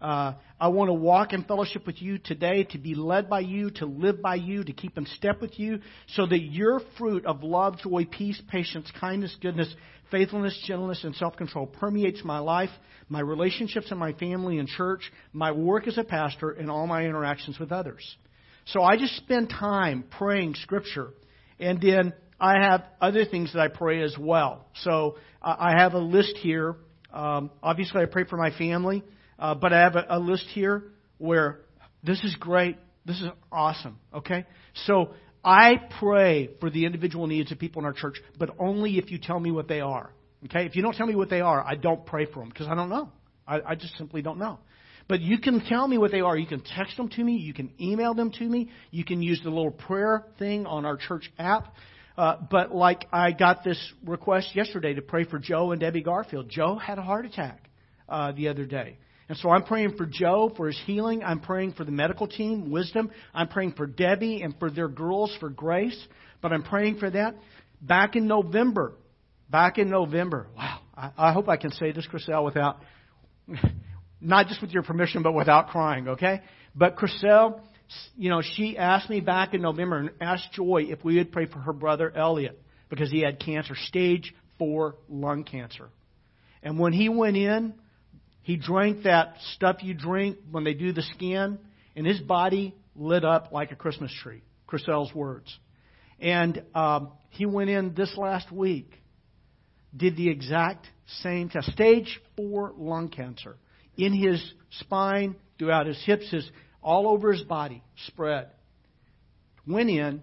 [0.00, 3.70] Uh, I want to walk in fellowship with you today, to be led by you,
[3.72, 5.80] to live by you, to keep in step with you,
[6.14, 9.74] so that your fruit of love, joy, peace, patience, kindness, goodness,
[10.10, 12.70] faithfulness, gentleness, and self control permeates my life,
[13.10, 15.02] my relationships in my family and church,
[15.34, 18.16] my work as a pastor, and all my interactions with others.
[18.66, 21.10] So I just spend time praying Scripture
[21.60, 24.66] and then I have other things that I pray as well.
[24.82, 26.76] So uh, I have a list here.
[27.12, 29.04] Um, obviously, I pray for my family,
[29.38, 30.84] uh, but I have a, a list here
[31.18, 31.60] where
[32.02, 32.76] this is great.
[33.04, 33.98] This is awesome.
[34.14, 34.46] Okay?
[34.86, 35.10] So
[35.44, 39.18] I pray for the individual needs of people in our church, but only if you
[39.18, 40.10] tell me what they are.
[40.46, 40.64] Okay?
[40.64, 42.74] If you don't tell me what they are, I don't pray for them because I
[42.74, 43.10] don't know.
[43.46, 44.58] I, I just simply don't know.
[45.10, 46.36] But you can tell me what they are.
[46.36, 47.32] You can text them to me.
[47.32, 48.70] You can email them to me.
[48.92, 51.74] You can use the little prayer thing on our church app.
[52.16, 56.48] Uh, but like I got this request yesterday to pray for Joe and Debbie Garfield.
[56.48, 57.68] Joe had a heart attack
[58.08, 58.98] uh, the other day.
[59.28, 61.24] And so I'm praying for Joe for his healing.
[61.24, 63.10] I'm praying for the medical team, wisdom.
[63.34, 66.00] I'm praying for Debbie and for their girls for grace.
[66.40, 67.34] But I'm praying for that.
[67.82, 68.92] Back in November,
[69.50, 72.78] back in November, wow, I, I hope I can say this, Chriselle, without
[74.20, 76.42] not just with your permission, but without crying, okay?
[76.74, 77.60] But Chriselle,
[78.16, 81.46] you know, she asked me back in November and asked Joy if we would pray
[81.46, 85.88] for her brother Elliot because he had cancer, stage four lung cancer.
[86.62, 87.74] And when he went in,
[88.42, 91.58] he drank that stuff you drink when they do the scan,
[91.96, 94.42] and his body lit up like a Christmas tree.
[94.66, 95.56] Crissel's words.
[96.20, 98.92] And um, he went in this last week,
[99.96, 100.86] did the exact
[101.22, 101.72] same test.
[101.72, 103.56] Stage four lung cancer.
[104.00, 104.42] In his
[104.80, 106.50] spine, throughout his hips, his,
[106.82, 108.46] all over his body, spread.
[109.66, 110.22] Went in,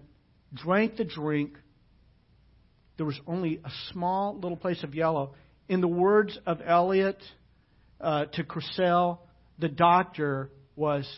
[0.52, 1.56] drank the drink.
[2.96, 5.34] There was only a small little place of yellow.
[5.68, 7.22] In the words of Elliot
[8.00, 9.20] uh, to Crissell,
[9.60, 11.08] the doctor was,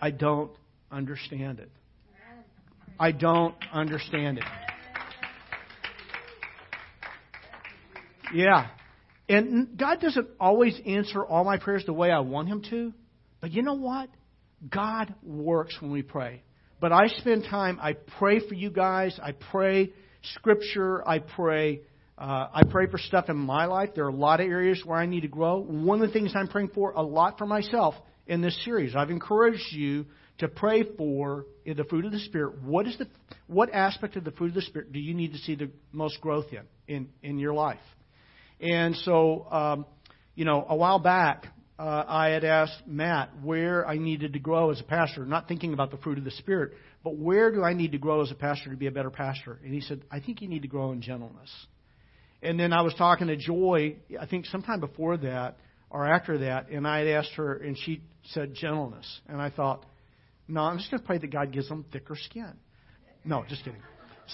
[0.00, 0.52] I don't
[0.90, 1.70] understand it.
[2.98, 4.44] I don't understand it.
[8.32, 8.68] Yeah.
[9.32, 12.92] And God doesn't always answer all my prayers the way I want Him to.
[13.40, 14.10] But you know what?
[14.68, 16.42] God works when we pray.
[16.80, 19.18] But I spend time, I pray for you guys.
[19.22, 19.92] I pray
[20.34, 21.06] scripture.
[21.08, 21.80] I pray.
[22.18, 23.90] Uh, I pray for stuff in my life.
[23.94, 25.60] There are a lot of areas where I need to grow.
[25.60, 27.94] One of the things I'm praying for a lot for myself
[28.26, 30.06] in this series, I've encouraged you
[30.38, 32.62] to pray for the fruit of the Spirit.
[32.62, 33.06] What is the
[33.46, 36.20] what aspect of the fruit of the Spirit do you need to see the most
[36.20, 37.80] growth in in, in your life?
[38.62, 39.86] And so, um,
[40.34, 41.48] you know, a while back,
[41.78, 45.72] uh, I had asked Matt where I needed to grow as a pastor, not thinking
[45.72, 48.36] about the fruit of the Spirit, but where do I need to grow as a
[48.36, 49.58] pastor to be a better pastor?
[49.64, 51.50] And he said, I think you need to grow in gentleness.
[52.40, 55.56] And then I was talking to Joy, I think sometime before that
[55.90, 59.20] or after that, and I had asked her, and she said gentleness.
[59.28, 59.84] And I thought,
[60.46, 62.52] no, I'm just going to pray that God gives them thicker skin.
[63.24, 63.80] No, just kidding.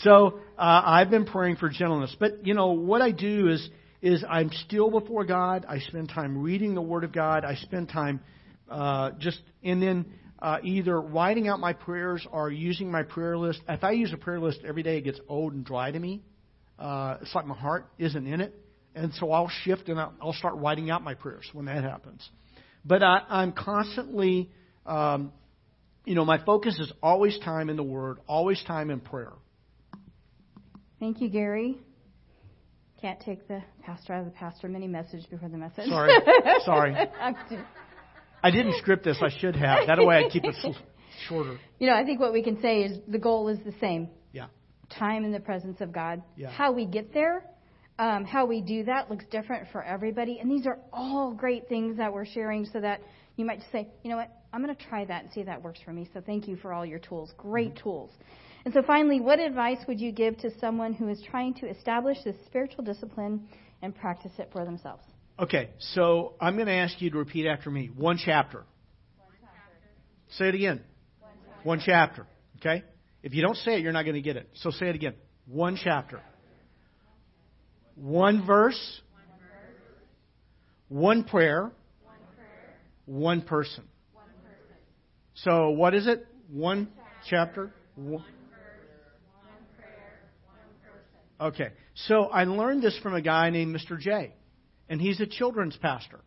[0.02, 2.14] So uh, I've been praying for gentleness.
[2.18, 3.68] But, you know, what I do is
[4.00, 5.66] is I'm still before God.
[5.68, 7.44] I spend time reading the Word of God.
[7.44, 8.20] I spend time
[8.70, 10.06] uh, just, and then
[10.40, 13.60] uh, either writing out my prayers or using my prayer list.
[13.68, 16.22] If I use a prayer list every day, it gets old and dry to me.
[16.78, 18.54] Uh, it's like my heart isn't in it.
[18.94, 22.28] And so I'll shift and I'll, start writing out my prayers when that happens.
[22.84, 24.50] But I, I'm constantly,
[24.86, 25.32] um,
[26.04, 29.32] you know, my focus is always time in the Word, always time in prayer.
[30.98, 31.76] Thank you, Gary.
[33.00, 35.88] Can't take the pastor out of the pastor mini message before the message.
[35.88, 36.12] Sorry.
[36.64, 36.94] Sorry.
[38.42, 39.18] I didn't script this.
[39.22, 39.86] I should have.
[39.86, 40.54] That way I'd keep it
[41.28, 41.58] shorter.
[41.78, 44.08] You know, I think what we can say is the goal is the same.
[44.32, 44.46] Yeah.
[44.90, 46.22] Time in the presence of God.
[46.36, 46.50] Yeah.
[46.50, 47.44] How we get there,
[47.98, 50.38] um, how we do that looks different for everybody.
[50.40, 53.00] And these are all great things that we're sharing so that
[53.36, 55.46] you might just say, you know what, I'm going to try that and see if
[55.46, 56.08] that works for me.
[56.14, 57.32] So thank you for all your tools.
[57.36, 57.82] Great mm-hmm.
[57.82, 58.10] tools.
[58.68, 62.18] And so, finally, what advice would you give to someone who is trying to establish
[62.22, 63.48] this spiritual discipline
[63.80, 65.02] and practice it for themselves?
[65.38, 67.86] Okay, so I'm going to ask you to repeat after me.
[67.96, 68.66] One chapter.
[69.16, 70.36] One chapter.
[70.36, 70.82] Say it again.
[71.18, 71.66] One chapter.
[71.66, 72.26] One chapter.
[72.58, 72.84] Okay?
[73.22, 74.50] If you don't say it, you're not going to get it.
[74.56, 75.14] So say it again.
[75.46, 76.20] One chapter.
[77.94, 79.00] One verse.
[80.90, 81.72] One prayer.
[83.06, 83.84] One person.
[85.36, 86.26] So what is it?
[86.50, 86.88] One
[87.30, 87.72] chapter.
[87.96, 88.24] One
[91.40, 91.70] Okay.
[92.06, 93.98] So I learned this from a guy named Mr.
[93.98, 94.32] J,
[94.88, 96.20] and he's a children's pastor.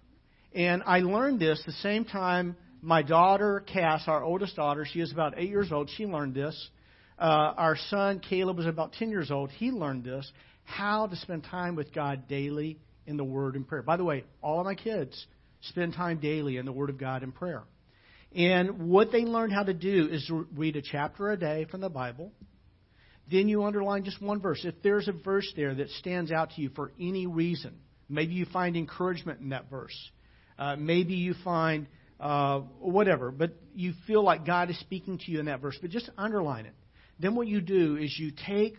[0.54, 5.12] And I learned this the same time my daughter, Cass, our oldest daughter, she is
[5.12, 6.70] about eight years old, she learned this.
[7.20, 9.52] Uh, our son, Caleb, was about 10 years old.
[9.52, 10.30] He learned this
[10.64, 13.84] how to spend time with God daily in the Word and prayer.
[13.84, 15.28] By the way, all of my kids
[15.62, 17.64] spend time daily in the Word of God and prayer.
[18.36, 21.90] And what they learned how to do is read a chapter a day from the
[21.90, 22.32] Bible
[23.32, 24.62] then you underline just one verse.
[24.66, 27.76] If there's a verse there that stands out to you for any reason,
[28.10, 29.96] maybe you find encouragement in that verse.
[30.60, 31.88] Uh, maybe you find
[32.20, 35.90] uh, whatever, but you feel like God is speaking to you in that verse, but
[35.90, 36.74] just underline it.
[37.20, 38.76] Then what you do is you take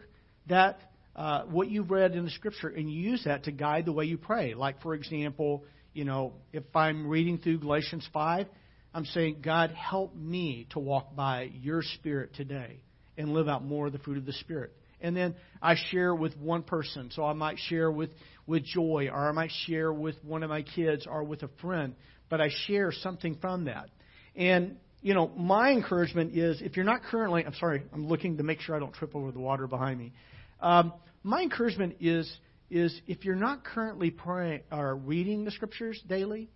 [0.48, 0.78] that,
[1.16, 4.04] uh, what you've read in the scripture, and you use that to guide the way
[4.04, 4.54] you pray.
[4.54, 8.46] Like, for example, you know, if I'm reading through Galatians 5,
[8.94, 12.82] I'm saying, God, help me to walk by your spirit today
[13.22, 14.72] and live out more of the fruit of the Spirit.
[15.00, 17.10] And then I share with one person.
[17.12, 18.10] So I might share with,
[18.46, 21.94] with joy, or I might share with one of my kids, or with a friend.
[22.28, 23.90] But I share something from that.
[24.34, 28.42] And, you know, my encouragement is if you're not currently, I'm sorry, I'm looking to
[28.42, 30.12] make sure I don't trip over the water behind me.
[30.60, 30.92] Um,
[31.22, 32.32] my encouragement is,
[32.70, 36.48] is if you're not currently praying or reading the scriptures daily,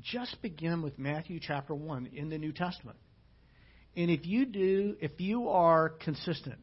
[0.00, 2.96] just begin with Matthew chapter 1 in the New Testament.
[3.96, 6.60] And if you do, if you are consistent,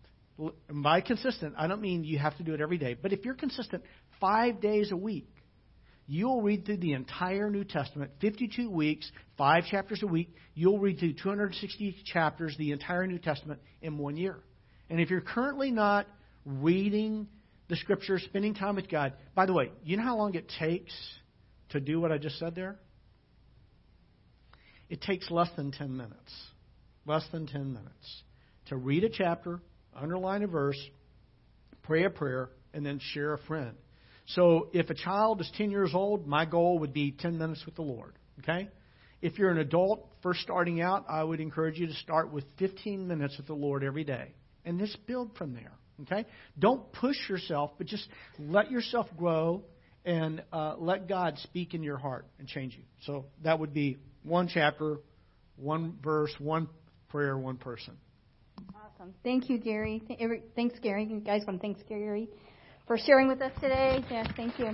[0.69, 3.33] by consistent, I don't mean you have to do it every day, but if you're
[3.33, 3.83] consistent
[4.19, 5.29] five days a week,
[6.05, 10.33] you'll read through the entire New Testament, 52 weeks, five chapters a week.
[10.53, 14.37] You'll read through 260 chapters, the entire New Testament, in one year.
[14.89, 16.07] And if you're currently not
[16.45, 17.27] reading
[17.67, 20.93] the Scriptures, spending time with God, by the way, you know how long it takes
[21.69, 22.79] to do what I just said there?
[24.89, 26.33] It takes less than 10 minutes
[27.07, 28.23] less than 10 minutes,
[28.67, 29.59] to read a chapter,
[29.95, 30.79] underline a verse,
[31.83, 33.75] pray a prayer, and then share a friend.
[34.27, 37.75] So if a child is 10 years old, my goal would be 10 minutes with
[37.75, 38.13] the Lord.
[38.39, 38.69] Okay?
[39.21, 43.07] If you're an adult first starting out, I would encourage you to start with 15
[43.07, 44.33] minutes with the Lord every day.
[44.65, 45.71] And just build from there.
[46.01, 46.25] Okay?
[46.59, 49.63] Don't push yourself, but just let yourself grow
[50.05, 52.83] and uh, let God speak in your heart and change you.
[53.05, 54.97] So that would be one chapter,
[55.55, 56.67] one verse, one
[57.09, 57.97] prayer, one person.
[58.75, 59.13] Awesome.
[59.23, 60.01] Thank you, Gary.
[60.55, 61.05] Thanks, Gary.
[61.09, 62.29] You guys want to thank Gary
[62.87, 64.03] for sharing with us today.
[64.09, 64.67] Yes, thank you.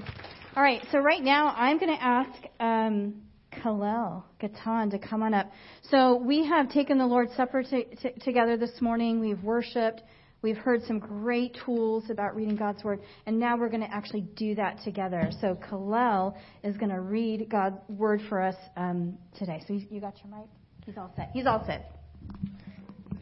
[0.56, 2.30] All right, so right now I'm going to ask
[2.60, 3.16] um,
[3.62, 5.52] Khalil Gatan to come on up.
[5.90, 9.20] So we have taken the Lord's Supper to, to, together this morning.
[9.20, 10.02] We've worshiped.
[10.44, 14.28] We've heard some great tools about reading God's Word, and now we're going to actually
[14.36, 15.32] do that together.
[15.40, 19.64] So Khalil is going to read God's Word for us um, today.
[19.68, 20.50] So you got your mic?
[20.86, 21.30] He's all set.
[21.34, 22.03] He's all set.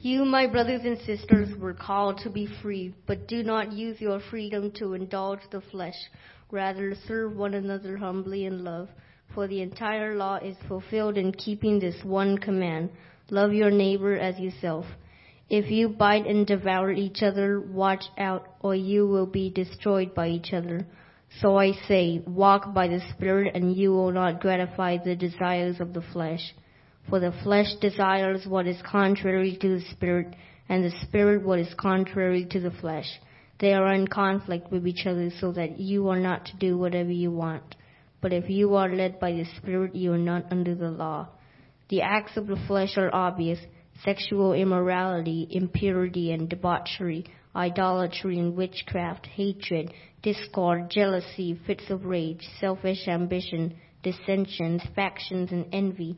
[0.01, 4.19] You, my brothers and sisters, were called to be free, but do not use your
[4.19, 5.95] freedom to indulge the flesh.
[6.49, 8.89] Rather, serve one another humbly in love.
[9.35, 12.89] For the entire law is fulfilled in keeping this one command
[13.29, 14.85] love your neighbor as yourself.
[15.49, 20.29] If you bite and devour each other, watch out, or you will be destroyed by
[20.29, 20.85] each other.
[21.39, 25.93] So I say, walk by the Spirit, and you will not gratify the desires of
[25.93, 26.53] the flesh.
[27.11, 30.33] For the flesh desires what is contrary to the Spirit,
[30.69, 33.19] and the Spirit what is contrary to the flesh.
[33.59, 37.11] They are in conflict with each other, so that you are not to do whatever
[37.11, 37.75] you want.
[38.21, 41.27] But if you are led by the Spirit, you are not under the law.
[41.89, 43.59] The acts of the flesh are obvious
[44.05, 49.93] sexual immorality, impurity and debauchery, idolatry and witchcraft, hatred,
[50.23, 56.17] discord, jealousy, fits of rage, selfish ambition, dissensions, factions and envy,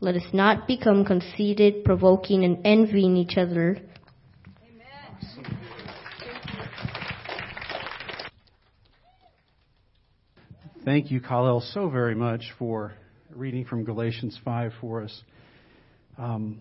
[0.00, 3.78] Let us not become conceited, provoking, and envying each other.
[4.62, 5.48] Amen.
[10.84, 12.94] Thank you, Khalil, so very much for
[13.34, 15.22] reading from Galatians 5 for us.
[16.16, 16.60] Um,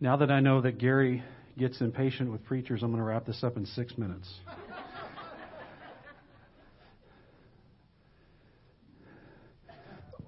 [0.00, 1.24] now that I know that Gary
[1.58, 4.32] gets impatient with preachers, I'm going to wrap this up in six minutes.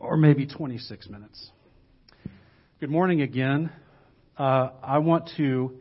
[0.01, 1.51] or maybe 26 minutes.
[2.85, 3.73] Good morning again.
[4.37, 5.73] Uh, I want to,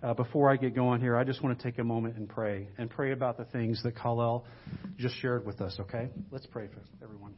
[0.00, 2.68] uh, before I get going here, I just want to take a moment and pray
[2.78, 4.44] and pray about the things that Khalil
[4.96, 6.10] just shared with us, okay?
[6.30, 7.34] Let's pray for everyone.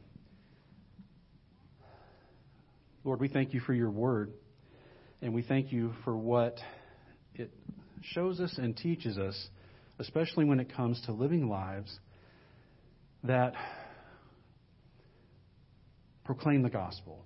[3.03, 4.31] Lord, we thank you for your word.
[5.23, 6.59] And we thank you for what
[7.33, 7.49] it
[8.03, 9.47] shows us and teaches us,
[9.97, 11.99] especially when it comes to living lives
[13.23, 13.55] that
[16.25, 17.25] proclaim the gospel,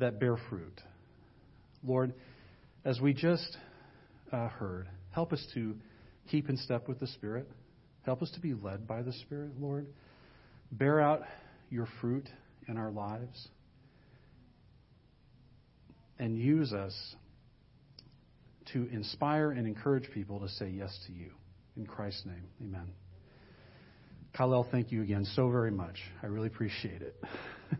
[0.00, 0.80] that bear fruit.
[1.84, 2.12] Lord,
[2.84, 3.56] as we just
[4.32, 5.74] uh, heard, help us to
[6.30, 7.48] keep in step with the Spirit.
[8.02, 9.86] Help us to be led by the Spirit, Lord.
[10.72, 11.22] Bear out
[11.70, 12.28] your fruit
[12.68, 13.48] in our lives
[16.18, 16.94] and use us
[18.72, 21.30] to inspire and encourage people to say yes to you.
[21.76, 22.92] In Christ's name, amen.
[24.36, 25.96] Khalil, thank you again so very much.
[26.22, 27.16] I really appreciate it.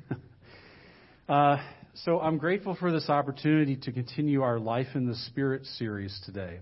[1.29, 1.59] uh,
[1.95, 6.61] so I'm grateful for this opportunity to continue our Life in the Spirit series today.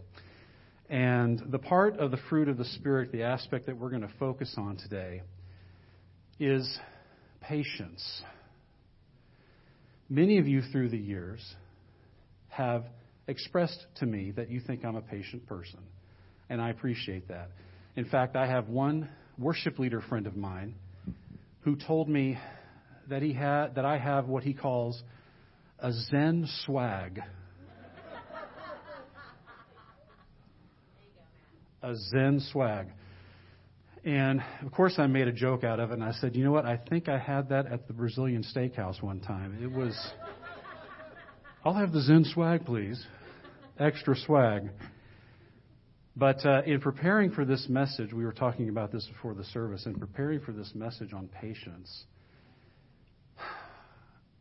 [0.88, 4.12] And the part of the fruit of the Spirit, the aspect that we're going to
[4.18, 5.22] focus on today,
[6.40, 6.78] is
[7.42, 8.22] patience.
[10.08, 11.40] Many of you through the years
[12.48, 12.84] have
[13.26, 15.80] expressed to me that you think I'm a patient person,
[16.48, 17.50] and I appreciate that.
[17.96, 20.74] In fact, I have one worship leader friend of mine
[21.60, 22.38] who told me
[23.10, 25.02] that he had that I have what he calls
[25.80, 27.20] a Zen swag.
[31.82, 32.88] a Zen swag.
[34.04, 36.52] And of course, I made a joke out of it, and I said, "You know
[36.52, 36.64] what?
[36.64, 39.58] I think I had that at the Brazilian steakhouse one time.
[39.62, 39.94] It was."
[41.64, 43.04] I'll have the Zen swag, please.
[43.78, 44.70] Extra swag.
[46.16, 49.86] But uh, in preparing for this message, we were talking about this before the service,
[49.86, 52.04] in preparing for this message on patience,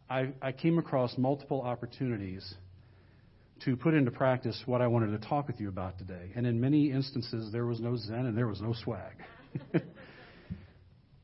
[0.09, 2.55] I, I came across multiple opportunities
[3.65, 6.31] to put into practice what I wanted to talk with you about today.
[6.35, 9.15] And in many instances, there was no Zen and there was no swag.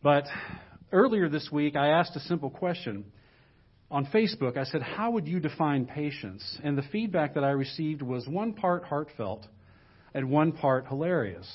[0.04, 0.26] but
[0.92, 3.06] earlier this week, I asked a simple question.
[3.90, 6.60] On Facebook, I said, How would you define patience?
[6.64, 9.46] And the feedback that I received was one part heartfelt
[10.14, 11.48] and one part hilarious.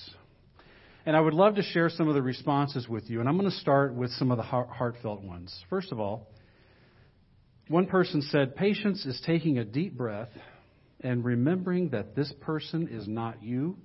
[1.05, 3.21] And I would love to share some of the responses with you.
[3.21, 5.65] And I'm going to start with some of the heartfelt ones.
[5.69, 6.29] First of all,
[7.69, 10.31] one person said, Patience is taking a deep breath
[11.01, 13.79] and remembering that this person is not you,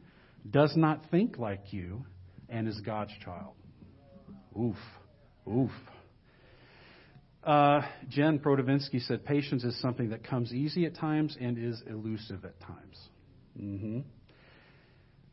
[0.50, 2.06] does not think like you,
[2.50, 3.54] and is God's child.
[4.60, 4.78] Oof.
[5.48, 5.72] Oof.
[7.44, 12.46] Uh, Jen Prodovinsky said patience is something that comes easy at times and is elusive
[12.46, 12.98] at times.
[13.60, 14.00] Mm-hmm.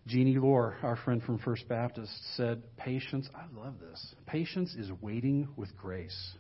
[0.07, 4.15] Jeannie Lore, our friend from First Baptist, said patience, I love this.
[4.27, 6.35] Patience is waiting with grace.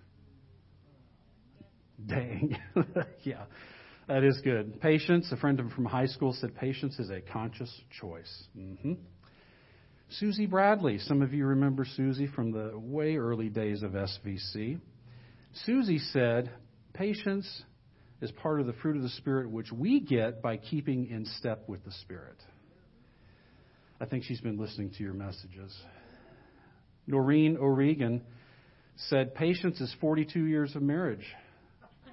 [2.06, 2.56] Dang.
[3.22, 3.44] yeah.
[4.08, 4.80] That is good.
[4.80, 8.44] Patience, a friend of from high school said patience is a conscious choice.
[8.58, 8.94] Mm-hmm.
[10.18, 14.80] Susie Bradley, some of you remember Susie from the way early days of SVC.
[15.64, 16.50] Susie said
[16.92, 17.62] patience
[18.20, 21.68] is part of the fruit of the Spirit which we get by keeping in step
[21.68, 22.36] with the Spirit.
[24.00, 25.76] I think she's been listening to your messages.
[27.06, 28.22] Noreen O'Regan
[29.08, 31.24] said patience is 42 years of marriage.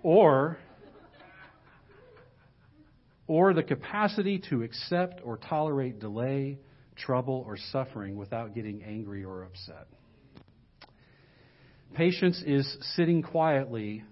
[0.04, 0.58] Or
[3.28, 6.58] or the capacity to accept or tolerate delay,
[6.96, 9.88] trouble, or suffering without getting angry or upset.
[11.94, 14.04] Patience is sitting quietly.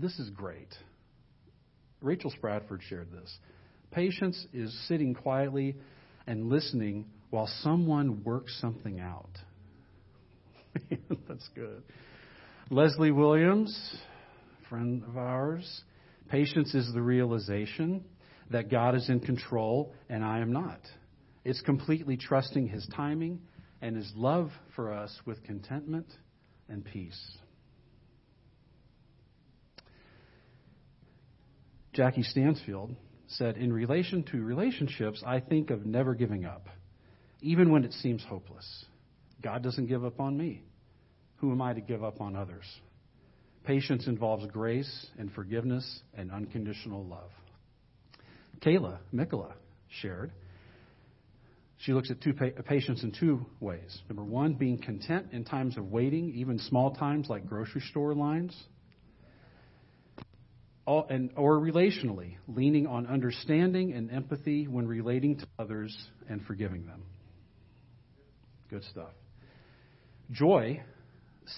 [0.00, 0.68] This is great.
[2.00, 3.36] Rachel Spradford shared this.
[3.90, 5.76] Patience is sitting quietly
[6.26, 9.30] and listening while someone works something out.
[11.28, 11.82] That's good.
[12.70, 13.96] Leslie Williams,
[14.70, 15.82] friend of ours,
[16.30, 18.04] Patience is the realization
[18.50, 20.80] that God is in control and I am not.
[21.44, 23.40] It's completely trusting His timing
[23.82, 26.06] and His love for us with contentment
[26.68, 27.20] and peace.
[31.92, 32.94] Jackie Stansfield
[33.26, 36.68] said, In relation to relationships, I think of never giving up,
[37.40, 38.84] even when it seems hopeless.
[39.42, 40.62] God doesn't give up on me.
[41.38, 42.66] Who am I to give up on others?
[43.70, 47.30] Patience involves grace and forgiveness and unconditional love.
[48.58, 49.52] Kayla Mikola
[50.00, 50.32] shared.
[51.78, 53.96] She looks at two pa- patience in two ways.
[54.08, 58.60] Number one, being content in times of waiting, even small times like grocery store lines.
[60.84, 65.96] All, and, or relationally, leaning on understanding and empathy when relating to others
[66.28, 67.04] and forgiving them.
[68.68, 69.12] Good stuff.
[70.32, 70.82] Joy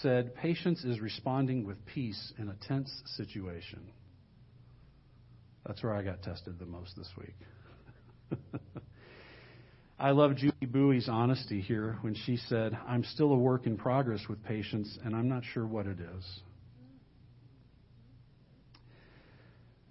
[0.00, 3.90] said, Patience is responding with peace in a tense situation.
[5.66, 8.38] That's where I got tested the most this week.
[9.98, 14.22] I love Judy Bowie's honesty here when she said, I'm still a work in progress
[14.28, 16.40] with patience, and I'm not sure what it is.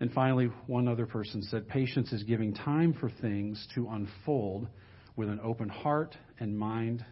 [0.02, 4.68] And finally, one other person said, Patience is giving time for things to unfold
[5.16, 7.06] with an open heart and mind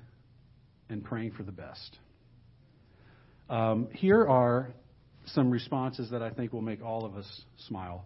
[0.90, 2.00] and praying for the best.
[3.50, 4.70] Um, here are
[5.34, 8.06] some responses that I think will make all of us smile.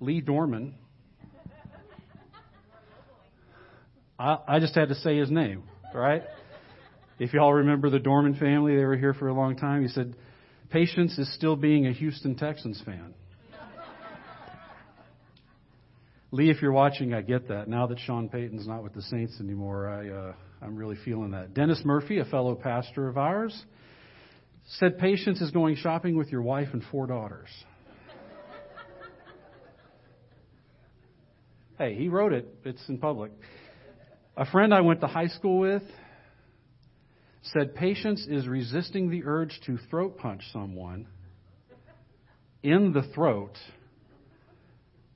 [0.00, 0.74] Lee Dorman.
[4.18, 6.22] I, I just had to say his name, right?
[7.18, 9.82] If y'all remember the Dorman family, they were here for a long time.
[9.82, 10.14] He said,
[10.70, 13.14] Patience is still being a Houston Texans fan.
[16.30, 17.68] Lee, if you're watching, I get that.
[17.68, 21.54] Now that Sean Payton's not with the Saints anymore, I, uh, I'm really feeling that.
[21.54, 23.56] Dennis Murphy, a fellow pastor of ours,
[24.66, 27.48] said patience is going shopping with your wife and four daughters.
[31.78, 32.46] hey, he wrote it.
[32.64, 33.30] It's in public.
[34.36, 35.82] A friend I went to high school with
[37.52, 41.06] said patience is resisting the urge to throat punch someone
[42.62, 43.52] in the throat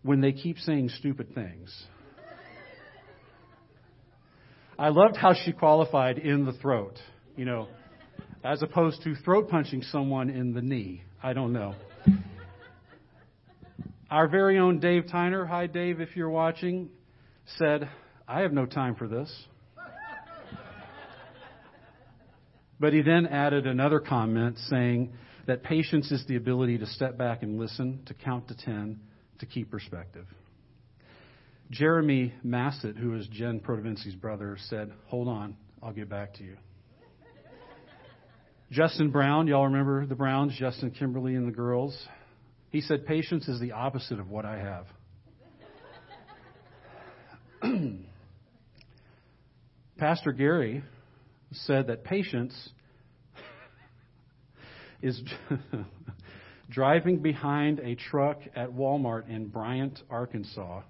[0.03, 1.85] when they keep saying stupid things.
[4.79, 6.95] I loved how she qualified in the throat.
[7.35, 7.69] You know,
[8.45, 11.03] as opposed to throat punching someone in the knee.
[11.23, 11.75] I don't know.
[14.11, 16.89] Our very own Dave Tyner, hi Dave, if you're watching,
[17.57, 17.89] said,
[18.27, 19.31] I have no time for this.
[22.81, 25.13] But he then added another comment saying
[25.47, 29.01] that patience is the ability to step back and listen, to count to 10,
[29.41, 30.27] to keep perspective.
[31.71, 36.57] Jeremy Massett, who is Jen Protovinsky's brother, said, Hold on, I'll get back to you.
[38.71, 41.97] Justin Brown, y'all remember the Browns, Justin Kimberly and the girls,
[42.71, 44.87] He said, Patience is the opposite of what I have.
[49.99, 50.85] Pastor Gary
[51.51, 52.55] said that patience
[55.01, 55.19] is
[56.71, 60.83] driving behind a truck at Walmart in Bryant, Arkansas,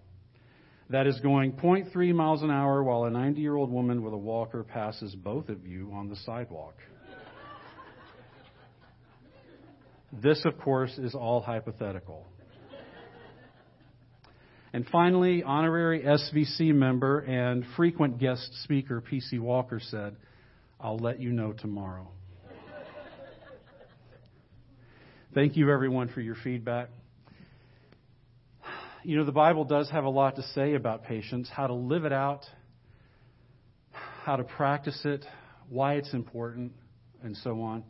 [0.90, 4.18] that is going 0.3 miles an hour while a 90 year old woman with a
[4.18, 6.74] walker passes both of you on the sidewalk.
[10.12, 12.26] This, of course, is all hypothetical.
[14.72, 19.38] And finally, honorary SVC member and frequent guest speaker P.C.
[19.38, 20.16] Walker said,
[20.78, 22.08] I'll let you know tomorrow.
[25.34, 26.90] Thank you, everyone, for your feedback.
[29.04, 32.04] You know, the Bible does have a lot to say about patience, how to live
[32.04, 32.44] it out,
[34.24, 35.24] how to practice it,
[35.68, 36.72] why it's important,
[37.22, 37.84] and so on.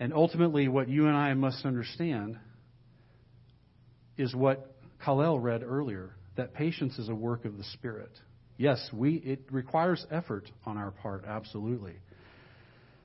[0.00, 2.38] And ultimately, what you and I must understand
[4.16, 4.74] is what
[5.04, 8.10] Khalil read earlier that patience is a work of the Spirit.
[8.56, 11.96] Yes, we, it requires effort on our part, absolutely.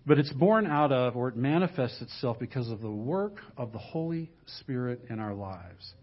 [0.06, 3.80] But it's born out of, or it manifests itself because of the work of the
[3.80, 5.94] Holy Spirit in our lives.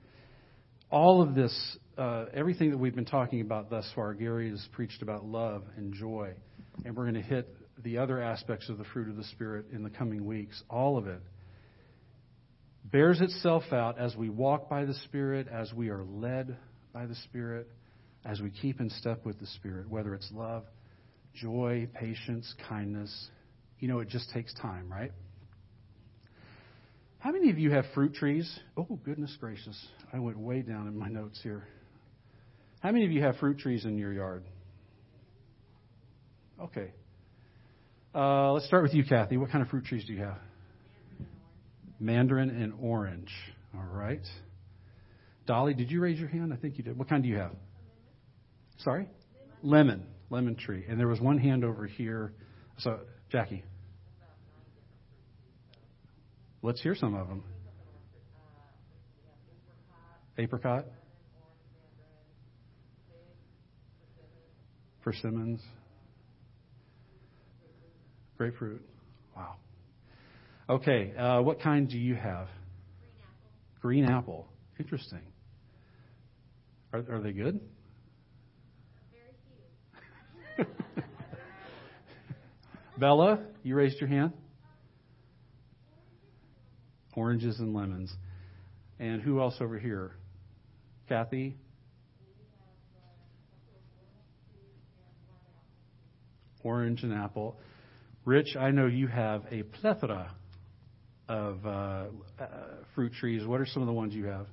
[0.91, 5.01] All of this, uh, everything that we've been talking about thus far, Gary has preached
[5.01, 6.35] about love and joy.
[6.85, 7.49] And we're going to hit
[7.83, 10.63] the other aspects of the fruit of the Spirit in the coming weeks.
[10.69, 11.21] All of it
[12.85, 16.57] bears itself out as we walk by the Spirit, as we are led
[16.93, 17.69] by the Spirit,
[18.25, 20.65] as we keep in step with the Spirit, whether it's love,
[21.35, 23.29] joy, patience, kindness,
[23.79, 25.13] you know, it just takes time, right?
[27.19, 28.59] How many of you have fruit trees?
[28.77, 29.81] Oh, goodness gracious.
[30.13, 31.65] I went way down in my notes here.
[32.81, 34.45] How many of you have fruit trees in your yard?
[36.61, 36.93] Okay.
[38.15, 39.39] Uh, let's start with you, Kathy.
[39.39, 40.37] What kind of fruit trees do you have?
[41.99, 43.33] Mandarin and orange.
[43.75, 44.27] All right.
[45.47, 46.53] Dolly, did you raise your hand?
[46.53, 46.99] I think you did.
[46.99, 47.53] What kind do you have?
[48.79, 49.09] Sorry?
[49.63, 50.07] Lemon.
[50.29, 50.85] Lemon tree.
[50.87, 52.35] And there was one hand over here.
[52.79, 53.01] So,
[53.31, 53.65] Jackie.
[56.61, 57.45] Let's hear some of them.
[60.37, 60.85] Apricot.
[65.03, 65.61] Persimmons.
[68.43, 68.83] Grapefruit.
[69.37, 69.55] Wow.
[70.69, 72.49] Okay, uh, what kind do you have?
[73.81, 74.11] Green apple.
[74.11, 74.49] Green apple.
[74.81, 75.21] Interesting.
[76.93, 77.61] Are, are they good?
[80.57, 81.05] Very few.
[82.99, 84.33] Bella, you raised your hand
[87.15, 88.13] oranges and lemons.
[88.99, 90.17] And who else over here?
[91.09, 91.55] Kathy?
[96.65, 97.57] Orange and apple.
[98.25, 100.31] Rich, I know you have a plethora
[101.29, 102.47] of uh, uh,
[102.95, 103.45] fruit trees.
[103.45, 104.47] What are some of the ones you have?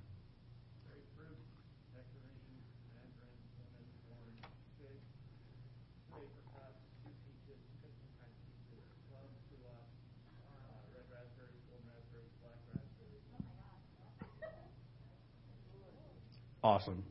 [16.61, 17.03] Awesome.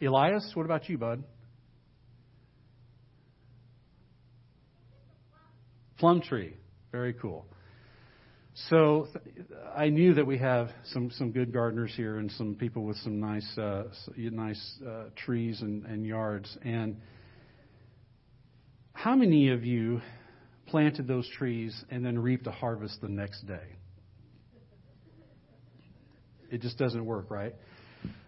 [0.00, 1.24] Elias, what about you, bud?
[5.98, 6.54] Plum tree.
[6.92, 7.46] Very cool.
[8.68, 9.06] So
[9.76, 13.20] I knew that we have some, some good gardeners here and some people with some
[13.20, 13.84] nice uh,
[14.16, 16.56] nice uh, trees and, and yards.
[16.62, 16.96] And
[18.92, 20.00] how many of you
[20.66, 23.76] planted those trees and then reaped a harvest the next day?
[26.50, 27.54] It just doesn't work, right?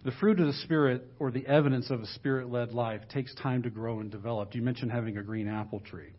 [0.04, 3.62] The fruit of the Spirit, or the evidence of a Spirit led life, takes time
[3.64, 4.54] to grow and develop.
[4.54, 6.12] You mentioned having a green apple tree.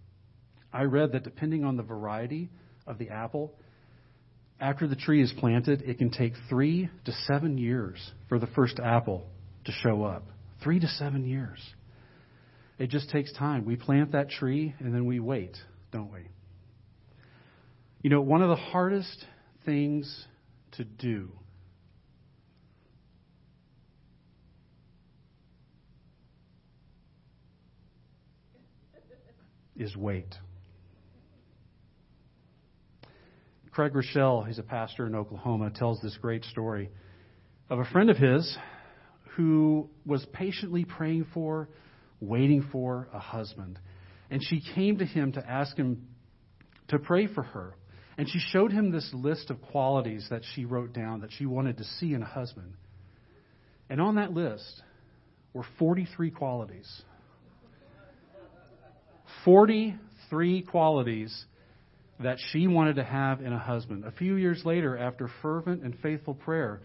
[0.74, 2.50] I read that depending on the variety
[2.88, 3.54] of the apple,
[4.60, 8.80] after the tree is planted, it can take three to seven years for the first
[8.80, 9.26] apple
[9.66, 10.24] to show up.
[10.64, 11.60] Three to seven years.
[12.78, 13.66] It just takes time.
[13.66, 15.58] We plant that tree and then we wait,
[15.92, 16.22] don't we?
[18.02, 19.26] You know, one of the hardest
[19.66, 20.26] things
[20.74, 21.30] to do
[29.76, 30.36] is wait.
[33.72, 36.90] Craig Groeschel, he's a pastor in Oklahoma, tells this great story
[37.70, 38.58] of a friend of his
[39.38, 41.70] who was patiently praying for,
[42.20, 43.80] waiting for a husband.
[44.30, 46.08] And she came to him to ask him
[46.90, 47.76] to pray for her.
[48.18, 51.78] And she showed him this list of qualities that she wrote down that she wanted
[51.78, 52.74] to see in a husband.
[53.90, 54.84] And on that list
[55.54, 57.04] were 43 qualities
[59.46, 61.46] 43 qualities
[62.24, 64.06] that she wanted to have in a husband.
[64.06, 66.82] A few years later, after fervent and faithful prayer,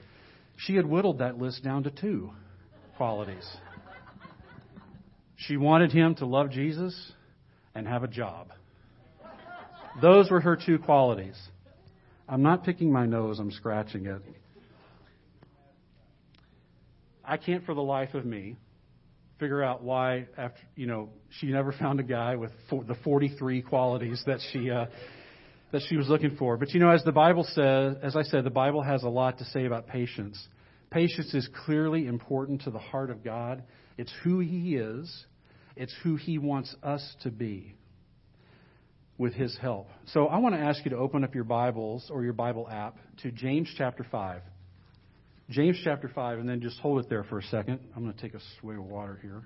[0.56, 2.30] she had whittled that list down to two
[2.96, 3.46] qualities.
[5.36, 7.12] She wanted him to love Jesus
[7.74, 8.48] and have a job.
[10.00, 11.36] Those were her two qualities.
[12.28, 14.22] I'm not picking my nose, I'm scratching it.
[17.24, 18.56] I can't for the life of me
[19.38, 21.10] figure out why after you know
[21.40, 24.86] she never found a guy with the 43 qualities that she uh,
[25.72, 26.56] that she was looking for.
[26.56, 29.38] But you know, as the Bible says, as I said, the Bible has a lot
[29.38, 30.42] to say about patience.
[30.90, 33.64] Patience is clearly important to the heart of God.
[33.98, 35.26] It's who He is.
[35.74, 37.74] It's who He wants us to be
[39.18, 39.88] with His help.
[40.06, 42.96] So I want to ask you to open up your Bibles or your Bible app
[43.22, 44.42] to James chapter 5.
[45.48, 47.80] James chapter 5, and then just hold it there for a second.
[47.94, 49.42] I'm going to take a swig of water here.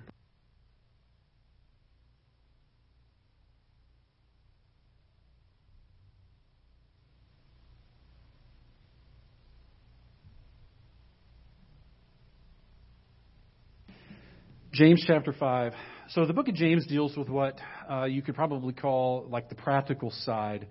[14.81, 15.73] James chapter 5.
[16.09, 19.53] So the book of James deals with what uh, you could probably call like the
[19.53, 20.65] practical side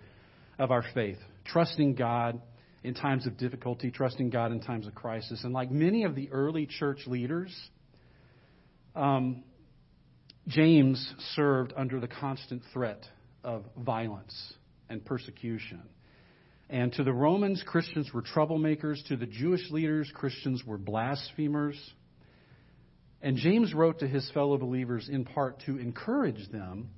[0.59, 2.43] of our faith trusting God
[2.83, 5.45] in times of difficulty, trusting God in times of crisis.
[5.45, 7.57] And like many of the early church leaders,
[8.97, 9.45] um,
[10.49, 13.05] James served under the constant threat
[13.45, 14.55] of violence
[14.89, 15.83] and persecution.
[16.69, 19.07] And to the Romans, Christians were troublemakers.
[19.07, 21.79] To the Jewish leaders, Christians were blasphemers.
[23.23, 26.91] And James wrote to his fellow believers in part to encourage them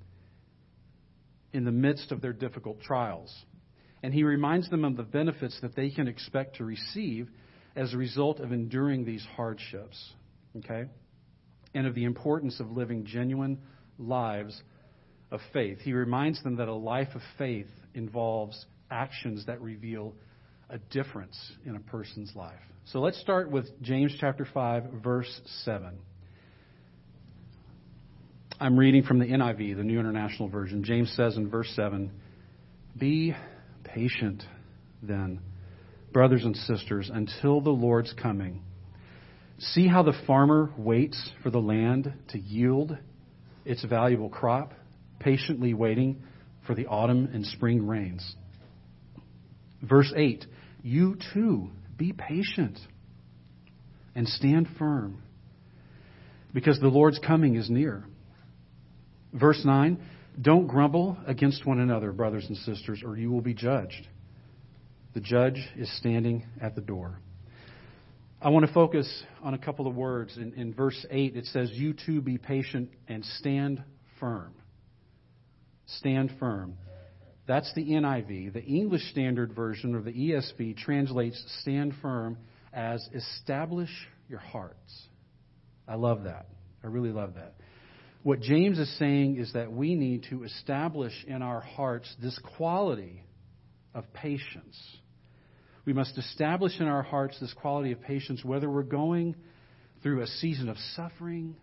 [1.52, 3.34] in the midst of their difficult trials.
[4.02, 7.28] And he reminds them of the benefits that they can expect to receive
[7.74, 10.12] as a result of enduring these hardships.
[10.58, 10.84] Okay?
[11.74, 13.58] And of the importance of living genuine
[13.98, 14.60] lives
[15.30, 15.78] of faith.
[15.80, 20.14] He reminds them that a life of faith involves actions that reveal
[20.68, 22.60] a difference in a person's life.
[22.86, 25.98] So let's start with James chapter 5 verse 7.
[28.62, 30.84] I'm reading from the NIV, the New International Version.
[30.84, 32.12] James says in verse 7,
[32.96, 33.34] "Be
[33.82, 34.46] patient
[35.02, 35.40] then,
[36.12, 38.62] brothers and sisters, until the Lord's coming.
[39.58, 42.96] See how the farmer waits for the land to yield
[43.64, 44.74] its valuable crop,
[45.18, 46.22] patiently waiting
[46.64, 48.36] for the autumn and spring rains.
[49.82, 50.46] Verse 8
[50.84, 52.78] You too be patient
[54.14, 55.20] and stand firm,
[56.54, 58.04] because the Lord's coming is near.
[59.32, 59.98] Verse 9
[60.40, 64.08] don't grumble against one another, brothers and sisters, or you will be judged.
[65.14, 67.18] The judge is standing at the door.
[68.40, 70.36] I want to focus on a couple of words.
[70.36, 73.84] In, in, verse 8, it says, You too be patient and stand
[74.18, 74.54] firm.
[75.86, 76.78] Stand firm.
[77.46, 78.54] That's the NIV.
[78.54, 82.38] The English Standard Version, or the ESV, translates stand firm
[82.72, 83.90] as establish
[84.28, 85.08] your hearts.
[85.86, 86.46] I love that.
[86.82, 87.54] I really love that.
[88.22, 93.24] What James is saying is that we need to establish in our hearts this quality
[93.94, 94.78] of patience.
[95.84, 99.34] We must establish in our hearts this quality of patience whether we're going
[100.02, 101.56] through a season of suffering,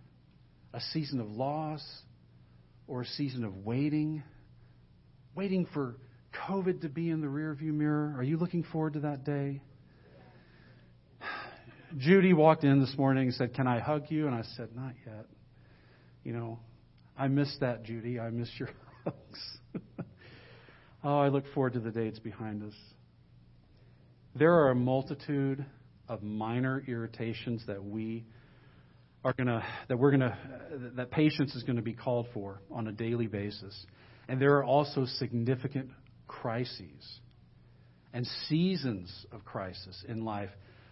[0.73, 1.81] a season of loss,
[2.87, 4.21] or a season of waiting,
[5.35, 5.95] waiting for
[6.49, 8.13] COVID to be in the rearview mirror.
[8.17, 9.61] Are you looking forward to that day?
[11.97, 14.27] Judy walked in this morning and said, Can I hug you?
[14.27, 15.25] And I said, Not yet.
[16.23, 16.59] You know,
[17.17, 18.19] I miss that, Judy.
[18.19, 18.69] I miss your
[19.03, 19.57] hugs.
[21.03, 22.73] oh, I look forward to the day it's behind us.
[24.35, 25.65] There are a multitude
[26.07, 28.25] of minor irritations that we
[29.23, 30.37] are going to that we're going to
[30.95, 33.85] that patience is going to be called for on a daily basis.
[34.27, 35.89] And there are also significant
[36.27, 37.19] crises
[38.13, 40.49] and seasons of crisis in life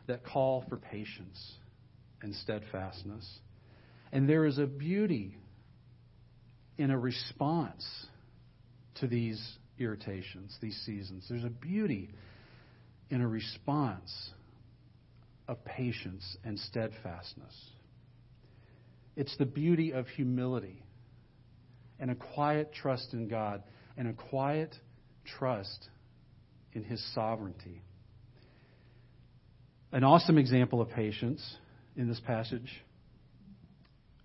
[0.08, 1.58] that call for patience
[2.22, 3.40] and steadfastness.
[4.12, 5.36] And there is a beauty
[6.78, 7.86] in a response
[8.96, 9.42] to these
[9.80, 11.26] irritations, these seasons.
[11.30, 12.10] There's a beauty
[13.10, 14.32] in a response
[15.48, 17.54] of patience and steadfastness.
[19.16, 20.84] It's the beauty of humility
[22.00, 23.64] and a quiet trust in God
[23.98, 24.76] and a quiet
[25.26, 25.90] trust
[26.74, 27.82] in His sovereignty.
[29.92, 31.58] An awesome example of patience
[31.96, 32.84] in this passage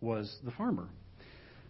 [0.02, 0.88] was the farmer.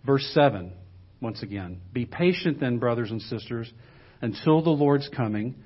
[0.05, 0.72] Verse 7,
[1.20, 3.72] once again Be patient then, brothers and sisters,
[4.20, 5.57] until the Lord's coming.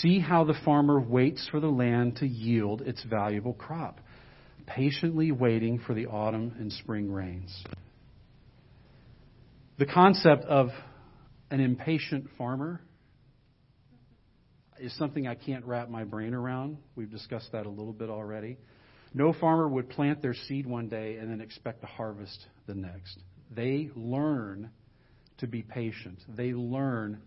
[0.00, 4.00] See how the farmer waits for the land to yield its valuable crop,
[4.66, 7.54] patiently waiting for the autumn and spring rains.
[9.78, 10.70] The concept of
[11.50, 12.80] an impatient farmer
[14.78, 16.78] is something I can't wrap my brain around.
[16.96, 18.56] We've discussed that a little bit already.
[19.14, 23.16] No farmer would plant their seed one day and then expect to harvest the next.
[23.54, 24.70] They learn
[25.38, 26.18] to be patient.
[26.28, 27.22] They learn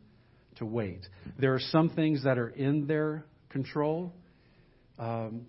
[0.57, 1.07] to wait.
[1.39, 4.13] There are some things that are in their control,
[4.99, 5.45] um,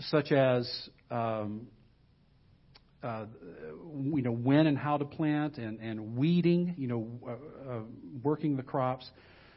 [0.00, 0.70] such as
[1.10, 1.66] um,
[3.02, 3.26] uh,
[4.14, 7.80] you know when and how to plant and, and weeding, you know, uh, uh,
[8.22, 9.08] working the crops.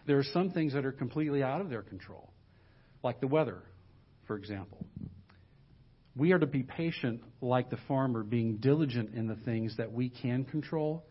[0.05, 2.29] There are some things that are completely out of their control,
[3.03, 3.61] like the weather,
[4.27, 4.85] for example.
[6.15, 10.09] We are to be patient like the farmer, being diligent in the things that we
[10.09, 11.05] can control,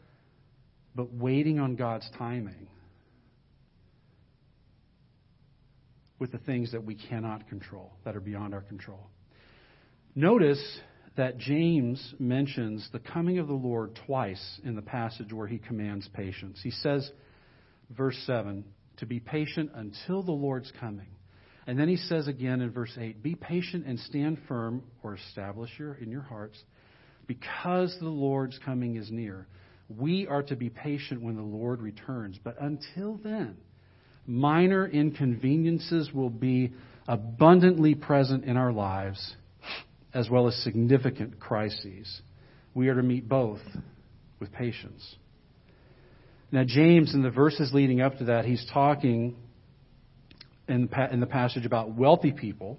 [0.94, 2.68] but waiting on God's timing
[6.18, 9.06] with the things that we cannot control, that are beyond our control.
[10.14, 10.80] Notice
[11.16, 16.08] that James mentions the coming of the Lord twice in the passage where he commands
[16.12, 16.58] patience.
[16.62, 17.08] He says,
[17.90, 18.64] verse 7,
[18.98, 21.08] to be patient until the Lord's coming.
[21.68, 25.70] And then he says again in verse 8, be patient and stand firm or establish
[25.78, 26.58] your, in your hearts
[27.26, 29.46] because the Lord's coming is near.
[29.94, 32.38] We are to be patient when the Lord returns.
[32.42, 33.58] But until then,
[34.26, 36.72] minor inconveniences will be
[37.06, 39.36] abundantly present in our lives,
[40.14, 42.22] as well as significant crises.
[42.72, 43.60] We are to meet both
[44.40, 45.16] with patience.
[46.50, 49.36] Now, James, in the verses leading up to that, he's talking
[50.68, 52.78] in the passage about wealthy people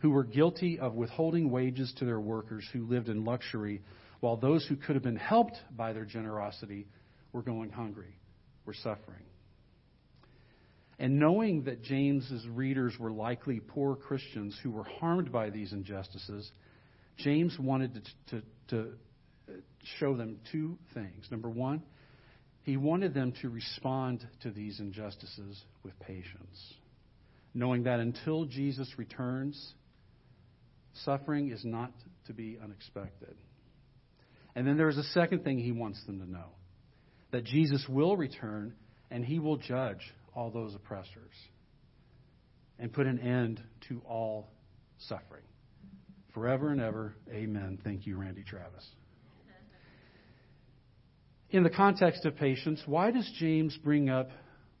[0.00, 3.80] who were guilty of withholding wages to their workers who lived in luxury,
[4.20, 6.86] while those who could have been helped by their generosity
[7.32, 8.16] were going hungry,
[8.66, 9.22] were suffering.
[10.98, 16.50] And knowing that James's readers were likely poor Christians who were harmed by these injustices,
[17.16, 18.92] James wanted to, to, to
[19.98, 21.26] show them two things.
[21.30, 21.82] Number one,
[22.62, 26.74] he wanted them to respond to these injustices with patience,
[27.54, 29.74] knowing that until Jesus returns,
[31.04, 31.92] suffering is not
[32.26, 33.34] to be unexpected.
[34.54, 36.50] And then there's a second thing he wants them to know
[37.30, 38.74] that Jesus will return
[39.10, 40.00] and he will judge
[40.34, 41.34] all those oppressors
[42.78, 44.50] and put an end to all
[44.98, 45.44] suffering.
[46.34, 47.78] Forever and ever, amen.
[47.84, 48.86] Thank you, Randy Travis.
[51.50, 54.30] In the context of patience, why does James bring up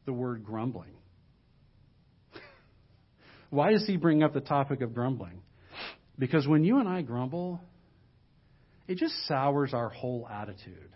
[0.06, 0.94] the word grumbling?
[3.52, 5.42] Why does he bring up the topic of grumbling?
[6.18, 7.60] Because when you and I grumble,
[8.88, 10.88] it just sours our whole attitude.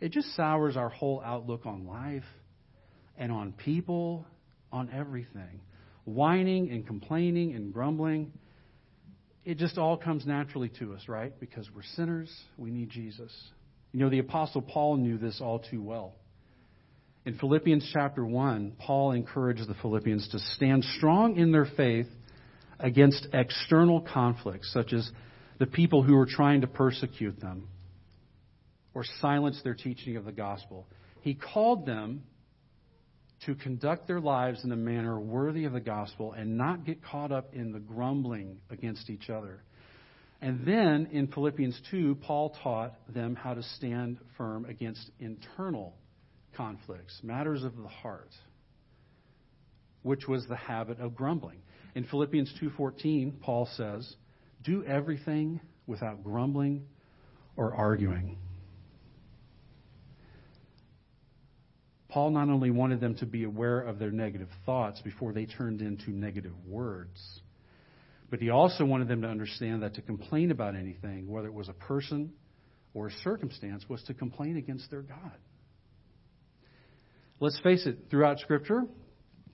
[0.00, 2.24] It just sours our whole outlook on life
[3.16, 4.26] and on people,
[4.72, 5.60] on everything.
[6.04, 8.32] Whining and complaining and grumbling,
[9.44, 11.38] it just all comes naturally to us, right?
[11.38, 13.32] Because we're sinners, we need Jesus.
[13.92, 16.16] You know, the Apostle Paul knew this all too well.
[17.26, 22.06] In Philippians chapter 1, Paul encouraged the Philippians to stand strong in their faith
[22.78, 25.10] against external conflicts, such as
[25.58, 27.66] the people who were trying to persecute them
[28.94, 30.86] or silence their teaching of the gospel.
[31.22, 32.22] He called them
[33.44, 37.32] to conduct their lives in a manner worthy of the gospel and not get caught
[37.32, 39.64] up in the grumbling against each other.
[40.40, 45.96] And then in Philippians 2, Paul taught them how to stand firm against internal
[46.56, 48.34] conflicts, matters of the heart,
[50.02, 51.60] which was the habit of grumbling.
[51.94, 54.16] In Philippians 2:14, Paul says,
[54.62, 56.86] "Do everything without grumbling
[57.56, 58.38] or arguing."
[62.08, 65.82] Paul not only wanted them to be aware of their negative thoughts before they turned
[65.82, 67.42] into negative words,
[68.30, 71.68] but he also wanted them to understand that to complain about anything, whether it was
[71.68, 72.32] a person
[72.94, 75.38] or a circumstance, was to complain against their God.
[77.38, 78.84] Let's face it, throughout Scripture,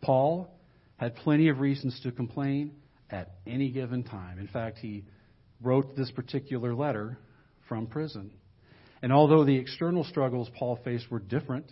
[0.01, 0.49] Paul
[0.97, 2.73] had plenty of reasons to complain
[3.11, 4.39] at any given time.
[4.39, 5.05] In fact, he
[5.61, 7.19] wrote this particular letter
[7.69, 8.31] from prison.
[9.03, 11.67] And although the external struggles Paul faced were different,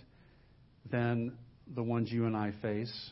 [0.91, 1.37] than
[1.75, 3.11] the ones you and I face.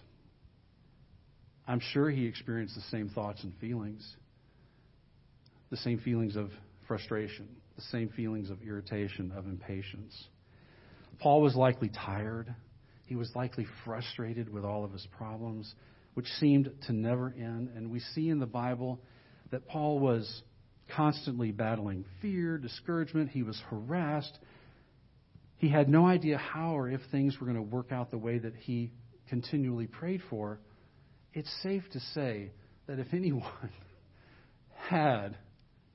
[1.66, 4.16] I'm sure he experienced the same thoughts and feelings,
[5.70, 6.51] the same feelings of
[6.87, 10.16] frustration, the same feelings of irritation, of impatience.
[11.20, 12.55] Paul was likely tired.
[13.09, 15.74] He was likely frustrated with all of his problems,
[16.12, 17.70] which seemed to never end.
[17.74, 19.01] And we see in the Bible
[19.51, 20.43] that Paul was
[20.94, 23.30] constantly battling fear, discouragement.
[23.30, 24.39] He was harassed.
[25.56, 28.39] He had no idea how or if things were going to work out the way
[28.39, 28.93] that he
[29.30, 30.60] continually prayed for.
[31.32, 32.52] It's safe to say
[32.89, 33.70] that if anyone
[34.90, 35.39] had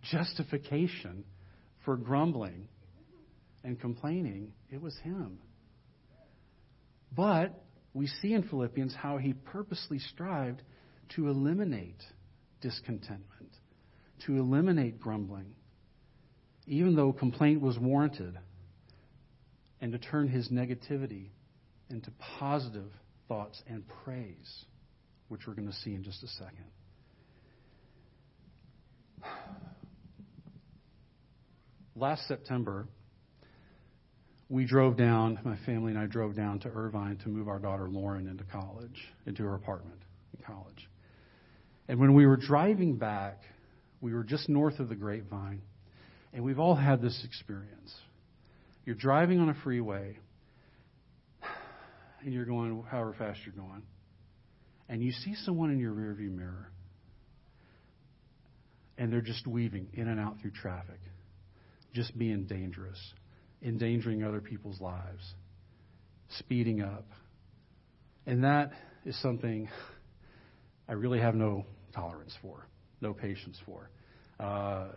[0.01, 1.25] justification
[1.85, 2.67] for grumbling
[3.63, 5.37] and complaining, it was him.
[7.15, 7.63] But
[7.93, 10.61] we see in Philippians how he purposely strived
[11.15, 12.01] to eliminate
[12.61, 13.51] discontentment,
[14.25, 15.53] to eliminate grumbling,
[16.65, 18.37] even though complaint was warranted,
[19.81, 21.27] and to turn his negativity
[21.89, 22.09] into
[22.39, 22.89] positive
[23.27, 24.65] thoughts and praise,
[25.27, 26.65] which we're going to see in just a second.
[31.95, 32.87] Last September,
[34.49, 37.89] we drove down, my family and I drove down to Irvine to move our daughter
[37.89, 39.99] Lauren into college, into her apartment
[40.37, 40.89] in college.
[41.87, 43.41] And when we were driving back,
[44.01, 45.61] we were just north of the Grapevine,
[46.33, 47.93] and we've all had this experience.
[48.85, 50.17] You're driving on a freeway,
[52.21, 53.83] and you're going however fast you're going,
[54.89, 56.69] and you see someone in your rearview mirror,
[58.97, 60.99] and they're just weaving in and out through traffic,
[61.93, 62.99] just being dangerous,
[63.63, 65.33] endangering other people's lives,
[66.39, 67.05] speeding up.
[68.25, 68.71] And that
[69.05, 69.69] is something
[70.87, 72.65] I really have no tolerance for,
[73.01, 73.89] no patience for.
[74.39, 74.87] Uh,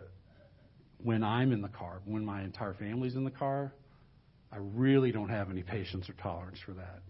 [1.03, 3.73] when I'm in the car, when my entire family's in the car,
[4.51, 7.01] I really don't have any patience or tolerance for that.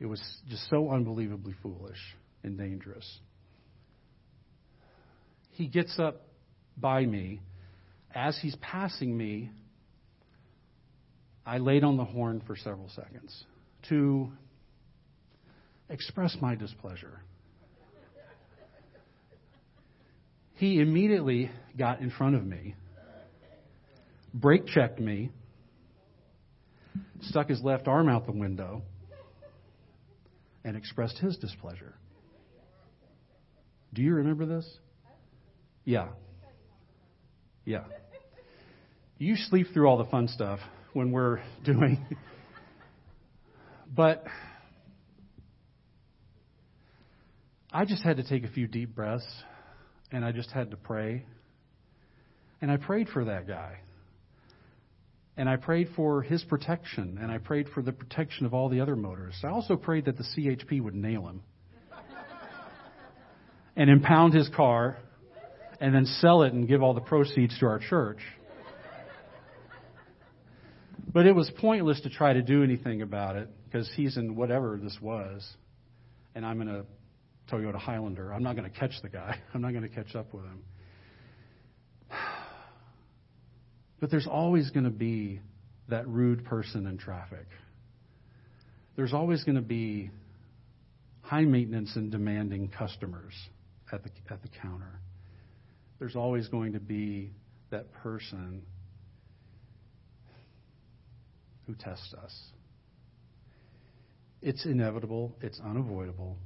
[0.00, 1.98] It was just so unbelievably foolish
[2.42, 3.06] and dangerous.
[5.50, 6.22] He gets up
[6.76, 7.40] by me.
[8.14, 9.50] As he's passing me,
[11.48, 13.44] I laid on the horn for several seconds
[13.88, 14.30] to
[15.88, 17.22] express my displeasure.
[20.56, 22.74] He immediately got in front of me,
[24.34, 25.30] brake checked me,
[27.22, 28.82] stuck his left arm out the window,
[30.64, 31.94] and expressed his displeasure.
[33.94, 34.70] Do you remember this?
[35.86, 36.08] Yeah.
[37.64, 37.84] Yeah.
[39.16, 40.60] You sleep through all the fun stuff
[40.98, 42.04] when we're doing.
[43.94, 44.24] but
[47.72, 49.24] I just had to take a few deep breaths
[50.10, 51.24] and I just had to pray.
[52.60, 53.78] And I prayed for that guy.
[55.36, 58.80] And I prayed for his protection, and I prayed for the protection of all the
[58.80, 59.44] other motorists.
[59.44, 61.42] I also prayed that the CHP would nail him
[63.76, 64.96] and impound his car
[65.80, 68.18] and then sell it and give all the proceeds to our church.
[71.12, 74.78] But it was pointless to try to do anything about it because he's in whatever
[74.82, 75.46] this was,
[76.34, 76.84] and I'm in a
[77.50, 78.32] Toyota Highlander.
[78.32, 79.38] I'm not going to catch the guy.
[79.54, 80.62] I'm not going to catch up with him.
[84.00, 85.40] But there's always going to be
[85.88, 87.48] that rude person in traffic.
[88.94, 90.10] There's always going to be
[91.20, 93.32] high maintenance and demanding customers
[93.92, 95.00] at the, at the counter.
[95.98, 97.30] There's always going to be
[97.70, 98.62] that person
[101.68, 102.34] who tests us.
[104.42, 106.38] It's inevitable, it's unavoidable.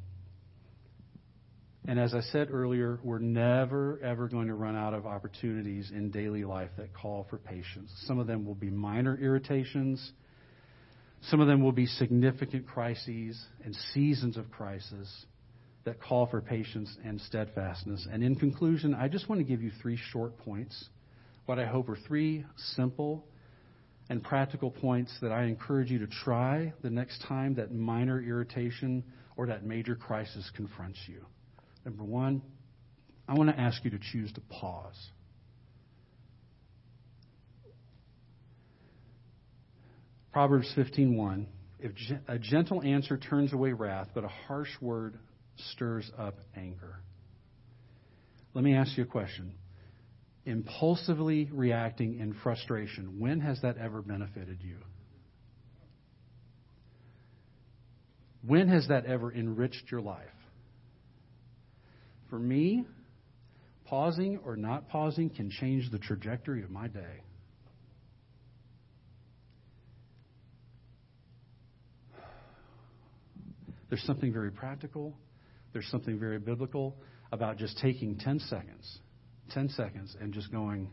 [1.87, 6.11] And as I said earlier, we're never, ever going to run out of opportunities in
[6.11, 7.91] daily life that call for patience.
[8.07, 10.13] Some of them will be minor irritations.
[11.23, 15.09] Some of them will be significant crises and seasons of crisis
[15.85, 18.07] that call for patience and steadfastness.
[18.11, 20.89] And in conclusion, I just want to give you three short points,
[21.47, 22.45] what I hope are three
[22.77, 23.27] simple
[24.13, 29.03] and practical points that I encourage you to try the next time that minor irritation
[29.39, 31.25] or that major crisis confronts you.
[31.87, 32.43] Number one,
[33.27, 35.11] I want to ask you to choose to pause.
[40.31, 41.47] Proverbs 15:1
[41.81, 41.93] If
[42.29, 45.19] a gentle answer turns away wrath, but a harsh word
[45.57, 46.97] stirs up anger.
[48.53, 49.55] Let me ask you a question.
[50.45, 54.77] Impulsively reacting in frustration, when has that ever benefited you?
[58.45, 60.27] When has that ever enriched your life?
[62.29, 62.87] For me,
[63.85, 67.23] pausing or not pausing can change the trajectory of my day.
[73.91, 75.15] There's something very practical,
[75.75, 76.97] there's something very biblical
[77.31, 78.99] about just taking 10 seconds,
[79.55, 80.89] 10 seconds, and just going,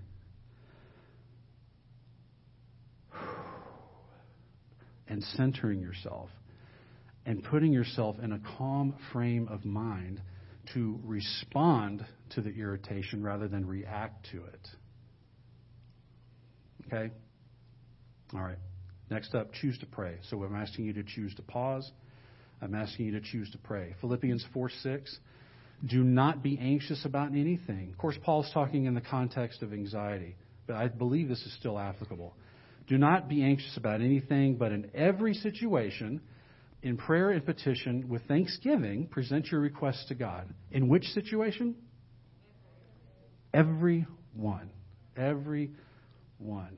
[5.07, 6.29] and centering yourself
[7.25, 10.21] and putting yourself in a calm frame of mind
[10.73, 14.67] to respond to the irritation rather than react to it.
[16.87, 17.13] Okay?
[18.33, 18.57] All right.
[19.09, 20.17] Next up, choose to pray.
[20.29, 21.91] So I'm asking you to choose to pause.
[22.61, 23.95] I'm asking you to choose to pray.
[24.01, 25.19] Philippians 4 6.
[25.85, 27.89] Do not be anxious about anything.
[27.91, 30.35] Of course, Paul's talking in the context of anxiety,
[30.67, 32.33] but I believe this is still applicable.
[32.87, 36.21] Do not be anxious about anything, but in every situation,
[36.81, 40.47] In prayer and petition, with thanksgiving, present your requests to God.
[40.71, 41.75] In which situation?
[43.53, 44.69] Every one.
[45.17, 45.71] Every
[46.37, 46.77] one.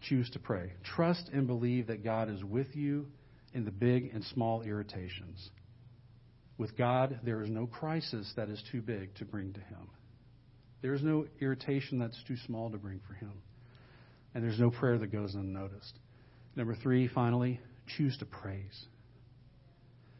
[0.00, 0.72] Choose to pray.
[0.82, 3.06] Trust and believe that God is with you
[3.56, 5.50] in the big and small irritations.
[6.58, 9.88] With God, there is no crisis that is too big to bring to Him.
[10.82, 13.32] There is no irritation that's too small to bring for Him.
[14.34, 15.98] And there's no prayer that goes unnoticed.
[16.54, 17.58] Number three, finally,
[17.96, 18.84] choose to praise.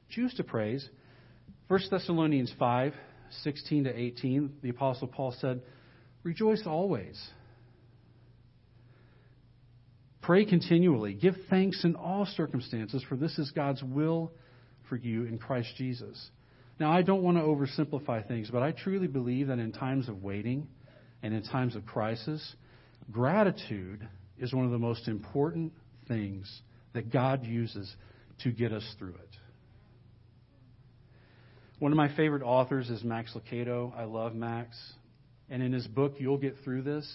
[0.08, 0.88] Choose to praise.
[1.68, 2.94] 1 Thessalonians 5
[3.42, 5.60] 16 to 18, the Apostle Paul said,
[6.22, 7.20] Rejoice always.
[10.27, 11.15] Pray continually.
[11.15, 14.32] Give thanks in all circumstances, for this is God's will
[14.89, 16.31] for you in Christ Jesus.
[16.81, 20.24] Now, I don't want to oversimplify things, but I truly believe that in times of
[20.24, 20.66] waiting
[21.23, 22.57] and in times of crisis,
[23.12, 25.73] gratitude is one of the most important
[26.09, 26.61] things
[26.93, 27.94] that God uses
[28.43, 29.36] to get us through it.
[31.78, 33.97] One of my favorite authors is Max Lucado.
[33.97, 34.77] I love Max.
[35.48, 37.09] And in his book, You'll Get Through This,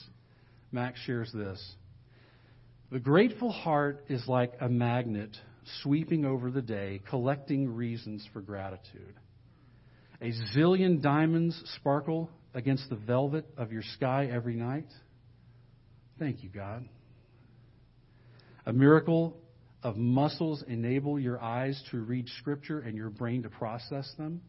[0.72, 1.62] Max shares this.
[2.92, 5.30] The grateful heart is like a magnet
[5.82, 9.16] sweeping over the day, collecting reasons for gratitude.
[10.22, 14.88] A zillion diamonds sparkle against the velvet of your sky every night.
[16.20, 16.88] Thank you, God.
[18.66, 19.38] A miracle
[19.82, 24.42] of muscles enable your eyes to read Scripture and your brain to process them.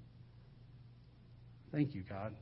[1.70, 2.34] Thank you, God.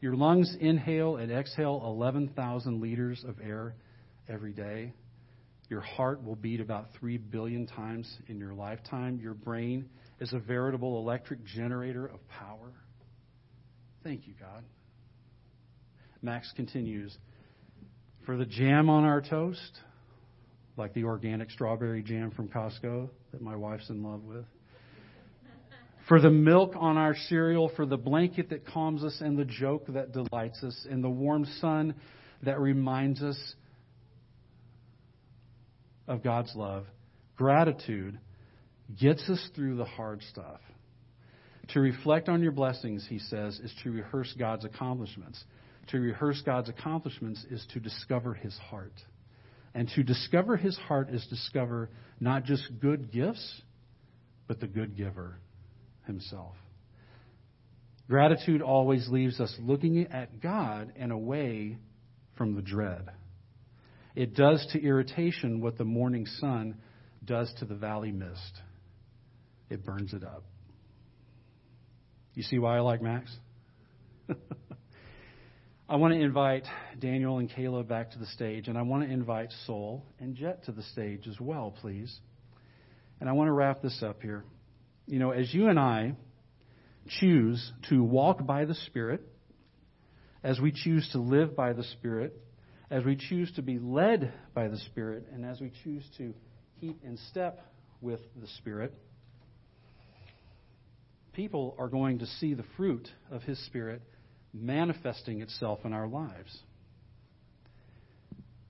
[0.00, 3.74] Your lungs inhale and exhale 11,000 liters of air
[4.28, 4.92] every day.
[5.68, 9.20] Your heart will beat about 3 billion times in your lifetime.
[9.22, 12.72] Your brain is a veritable electric generator of power.
[14.02, 14.64] Thank you, God.
[16.22, 17.16] Max continues
[18.24, 19.80] For the jam on our toast,
[20.76, 24.46] like the organic strawberry jam from Costco that my wife's in love with
[26.10, 29.84] for the milk on our cereal, for the blanket that calms us and the joke
[29.90, 31.94] that delights us, and the warm sun
[32.42, 33.38] that reminds us
[36.08, 36.84] of God's love.
[37.36, 38.18] Gratitude
[39.00, 40.58] gets us through the hard stuff.
[41.74, 45.40] To reflect on your blessings, he says, is to rehearse God's accomplishments.
[45.90, 48.94] To rehearse God's accomplishments is to discover his heart.
[49.76, 51.88] And to discover his heart is discover
[52.18, 53.62] not just good gifts,
[54.48, 55.36] but the good giver
[56.10, 56.54] himself.
[58.08, 61.78] Gratitude always leaves us looking at God and away
[62.36, 63.08] from the dread.
[64.16, 66.78] It does to irritation what the morning sun
[67.24, 68.60] does to the valley mist.
[69.68, 70.42] It burns it up.
[72.34, 73.30] You see why I like Max?
[75.88, 76.64] I want to invite
[76.98, 80.64] Daniel and Kayla back to the stage, and I want to invite Sol and Jet
[80.64, 82.12] to the stage as well, please.
[83.20, 84.44] And I want to wrap this up here
[85.10, 86.14] you know, as you and I
[87.18, 89.20] choose to walk by the Spirit,
[90.44, 92.32] as we choose to live by the Spirit,
[92.90, 96.32] as we choose to be led by the Spirit, and as we choose to
[96.80, 97.60] keep in step
[98.00, 98.94] with the Spirit,
[101.32, 104.02] people are going to see the fruit of His Spirit
[104.54, 106.56] manifesting itself in our lives.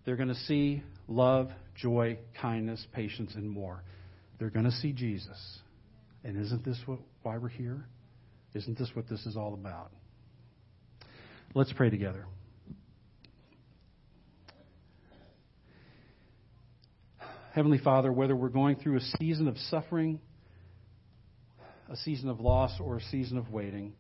[0.07, 3.83] They're going to see love, joy, kindness, patience, and more.
[4.39, 5.61] They're going to see Jesus.
[6.25, 7.87] And isn't this what, why we're here?
[8.55, 9.91] Isn't this what this is all about?
[11.55, 12.27] Let's pray together.
[17.53, 20.21] Heavenly Father, whether we're going through a season of suffering,
[21.89, 23.95] a season of loss, or a season of waiting,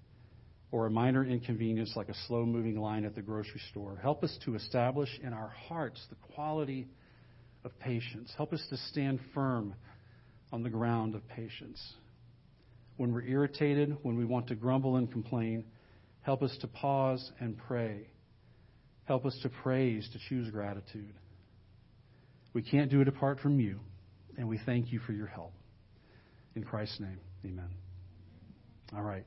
[0.70, 4.38] or a minor inconvenience like a slow moving line at the grocery store, help us
[4.44, 6.86] to establish in our hearts the quality
[7.64, 8.32] of patience.
[8.36, 9.74] Help us to stand firm
[10.52, 11.94] on the ground of patience
[13.01, 15.64] when we're irritated, when we want to grumble and complain,
[16.20, 18.06] help us to pause and pray.
[19.06, 21.14] Help us to praise, to choose gratitude.
[22.52, 23.81] We can't do it apart from you,
[24.36, 25.55] and we thank you for your help.
[26.55, 27.70] In Christ's name, amen.
[28.94, 29.24] All right.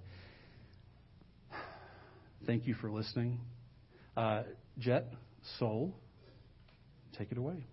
[2.45, 3.39] Thank you for listening.
[4.15, 4.43] Uh,
[4.77, 5.07] Jet,
[5.57, 5.95] Sol,
[7.17, 7.65] take it away.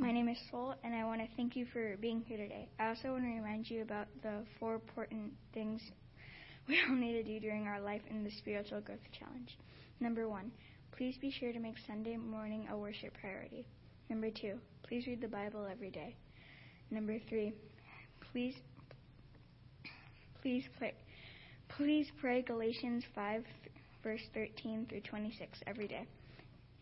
[0.00, 2.68] My name is Sol, and I want to thank you for being here today.
[2.78, 5.82] I also want to remind you about the four important things
[6.68, 9.58] we all need to do during our life in the Spiritual Growth Challenge.
[9.98, 10.52] Number one,
[10.96, 13.66] please be sure to make Sunday morning a worship priority.
[14.08, 16.14] Number two, please read the Bible every day.
[16.92, 17.52] Number three,
[18.30, 18.54] please
[20.40, 20.94] please pray,
[21.70, 23.42] please pray Galatians 5
[24.04, 26.06] verse 13 through 26 every day.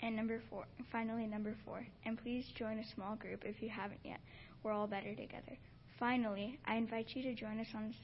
[0.02, 4.01] And number four, finally, number four, and please join a small group if you haven't
[4.05, 4.20] yet.
[4.62, 5.56] We're all better together.
[5.98, 7.94] Finally, I invite you to join us on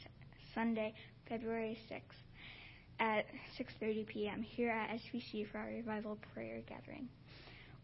[0.55, 0.95] Sunday,
[1.29, 2.23] February 6th
[3.01, 3.27] at
[3.59, 4.43] 6:30 p.m.
[4.43, 7.09] here at SVC for our revival prayer gathering.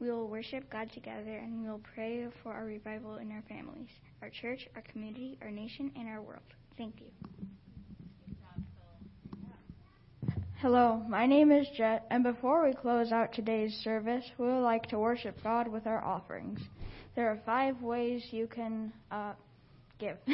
[0.00, 3.88] We will worship God together and we will pray for our revival in our families,
[4.22, 6.42] our church, our community, our nation, and our world.
[6.76, 7.57] Thank you.
[10.60, 14.86] Hello, my name is Jet, and before we close out today's service, we would like
[14.86, 16.58] to worship God with our offerings.
[17.14, 19.34] There are five ways you can uh,
[20.00, 20.16] give.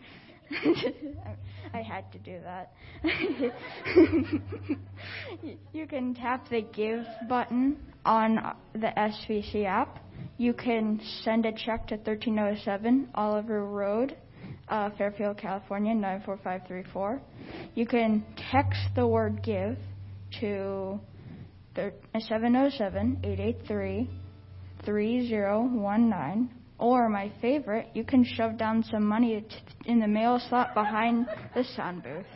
[1.73, 2.71] I had to do that.
[5.73, 9.99] you can tap the give button on the SVC app.
[10.37, 14.15] You can send a check to 1307 Oliver Road,
[14.69, 17.21] uh, Fairfield, California 94534.
[17.75, 19.77] You can text the word give
[20.39, 20.99] to
[21.75, 24.09] 707 883
[24.85, 26.49] 3019
[26.79, 29.45] or my favorite, you can shove down some money
[29.85, 32.25] in the mail slot behind the sound booth.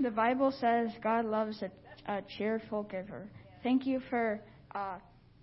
[0.00, 1.70] The Bible says God loves a,
[2.06, 3.28] a cheerful giver.
[3.62, 4.40] Thank you for
[4.74, 4.98] uh,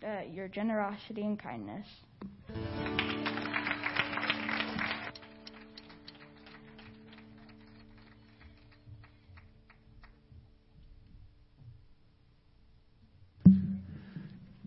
[0.06, 1.86] uh, your generosity and kindness.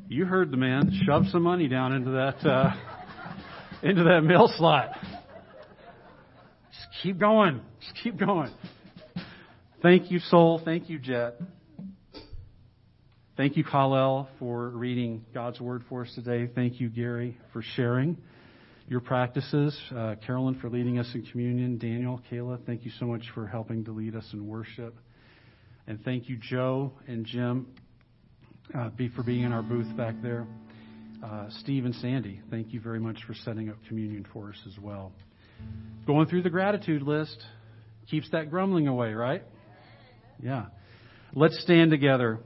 [0.08, 0.92] You heard the man.
[1.04, 2.72] Shove some money down into that uh,
[3.82, 4.90] into that mail slot.
[6.70, 7.60] Just keep going.
[7.80, 8.52] Just keep going.
[9.82, 10.62] Thank you, Sol.
[10.64, 11.40] Thank you, Jet.
[13.36, 16.48] Thank you, Khalil, for reading God's Word for us today.
[16.54, 18.16] Thank you, Gary, for sharing
[18.86, 19.76] your practices.
[19.90, 21.76] Uh, Carolyn, for leading us in communion.
[21.76, 24.94] Daniel, Kayla, thank you so much for helping to lead us in worship.
[25.88, 27.66] And thank you, Joe and Jim,
[28.72, 30.46] uh, for being in our booth back there.
[31.20, 34.78] Uh, Steve and Sandy, thank you very much for setting up communion for us as
[34.78, 35.10] well.
[36.06, 37.42] Going through the gratitude list
[38.08, 39.42] keeps that grumbling away, right?
[40.40, 40.66] Yeah.
[41.34, 42.38] Let's stand together.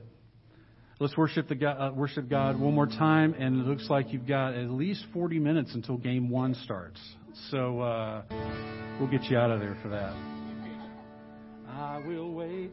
[1.01, 4.27] Let's worship the God, uh, worship God one more time, and it looks like you've
[4.27, 6.99] got at least 40 minutes until game one starts.
[7.49, 8.23] So uh,
[8.99, 10.13] we'll get you out of there for that.
[11.69, 12.71] I will wait.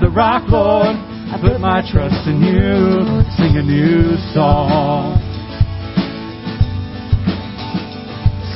[0.00, 0.96] the rock, Lord.
[0.96, 3.22] I put my trust in you.
[3.36, 5.20] Sing a new song.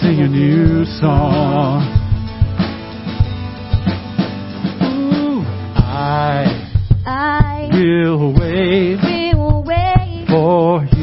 [0.01, 1.83] Sing a new song.
[4.83, 5.43] Ooh,
[5.77, 6.47] I,
[7.05, 8.99] I will wait,
[9.37, 10.94] will wait for you.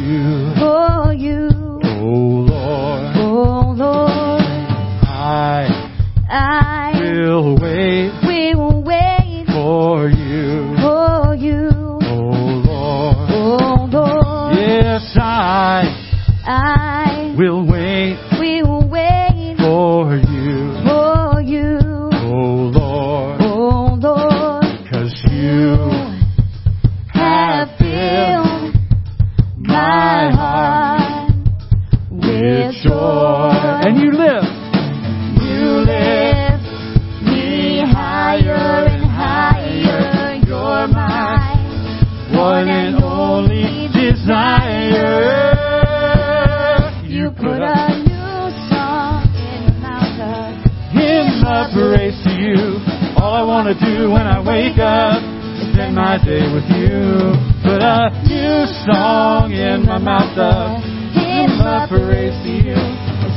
[58.91, 60.83] Song in my mouth of
[61.15, 62.79] hymn of praise to you.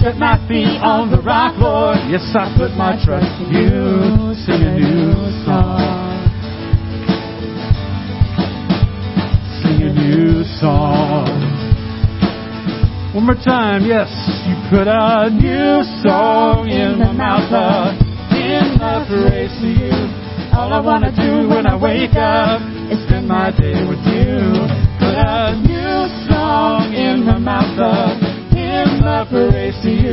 [0.02, 1.96] Set my feet on the rock, Lord.
[2.10, 4.34] Yes, I put my trust in you.
[4.44, 5.14] Sing a new
[5.46, 6.26] song.
[9.62, 11.30] Sing a new song.
[13.14, 14.10] One more time, yes.
[14.44, 17.94] You put a new song in my mouth, a
[18.34, 19.94] hymn of praise to you.
[20.52, 22.60] All I want to do when I wake up
[22.90, 24.83] is spend my day with you.
[25.26, 28.12] A new song in my mouth, a
[28.52, 30.12] hymn of praise to you.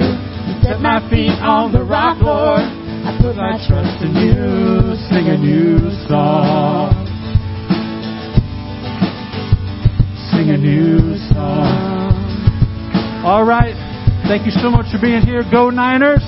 [0.63, 2.61] Set my feet on the rock, Lord.
[2.63, 4.95] I put my trust in you.
[5.11, 6.95] Sing a new song.
[10.31, 12.15] Sing a new song.
[13.25, 13.75] All right.
[14.29, 15.43] Thank you so much for being here.
[15.51, 16.23] Go Niners.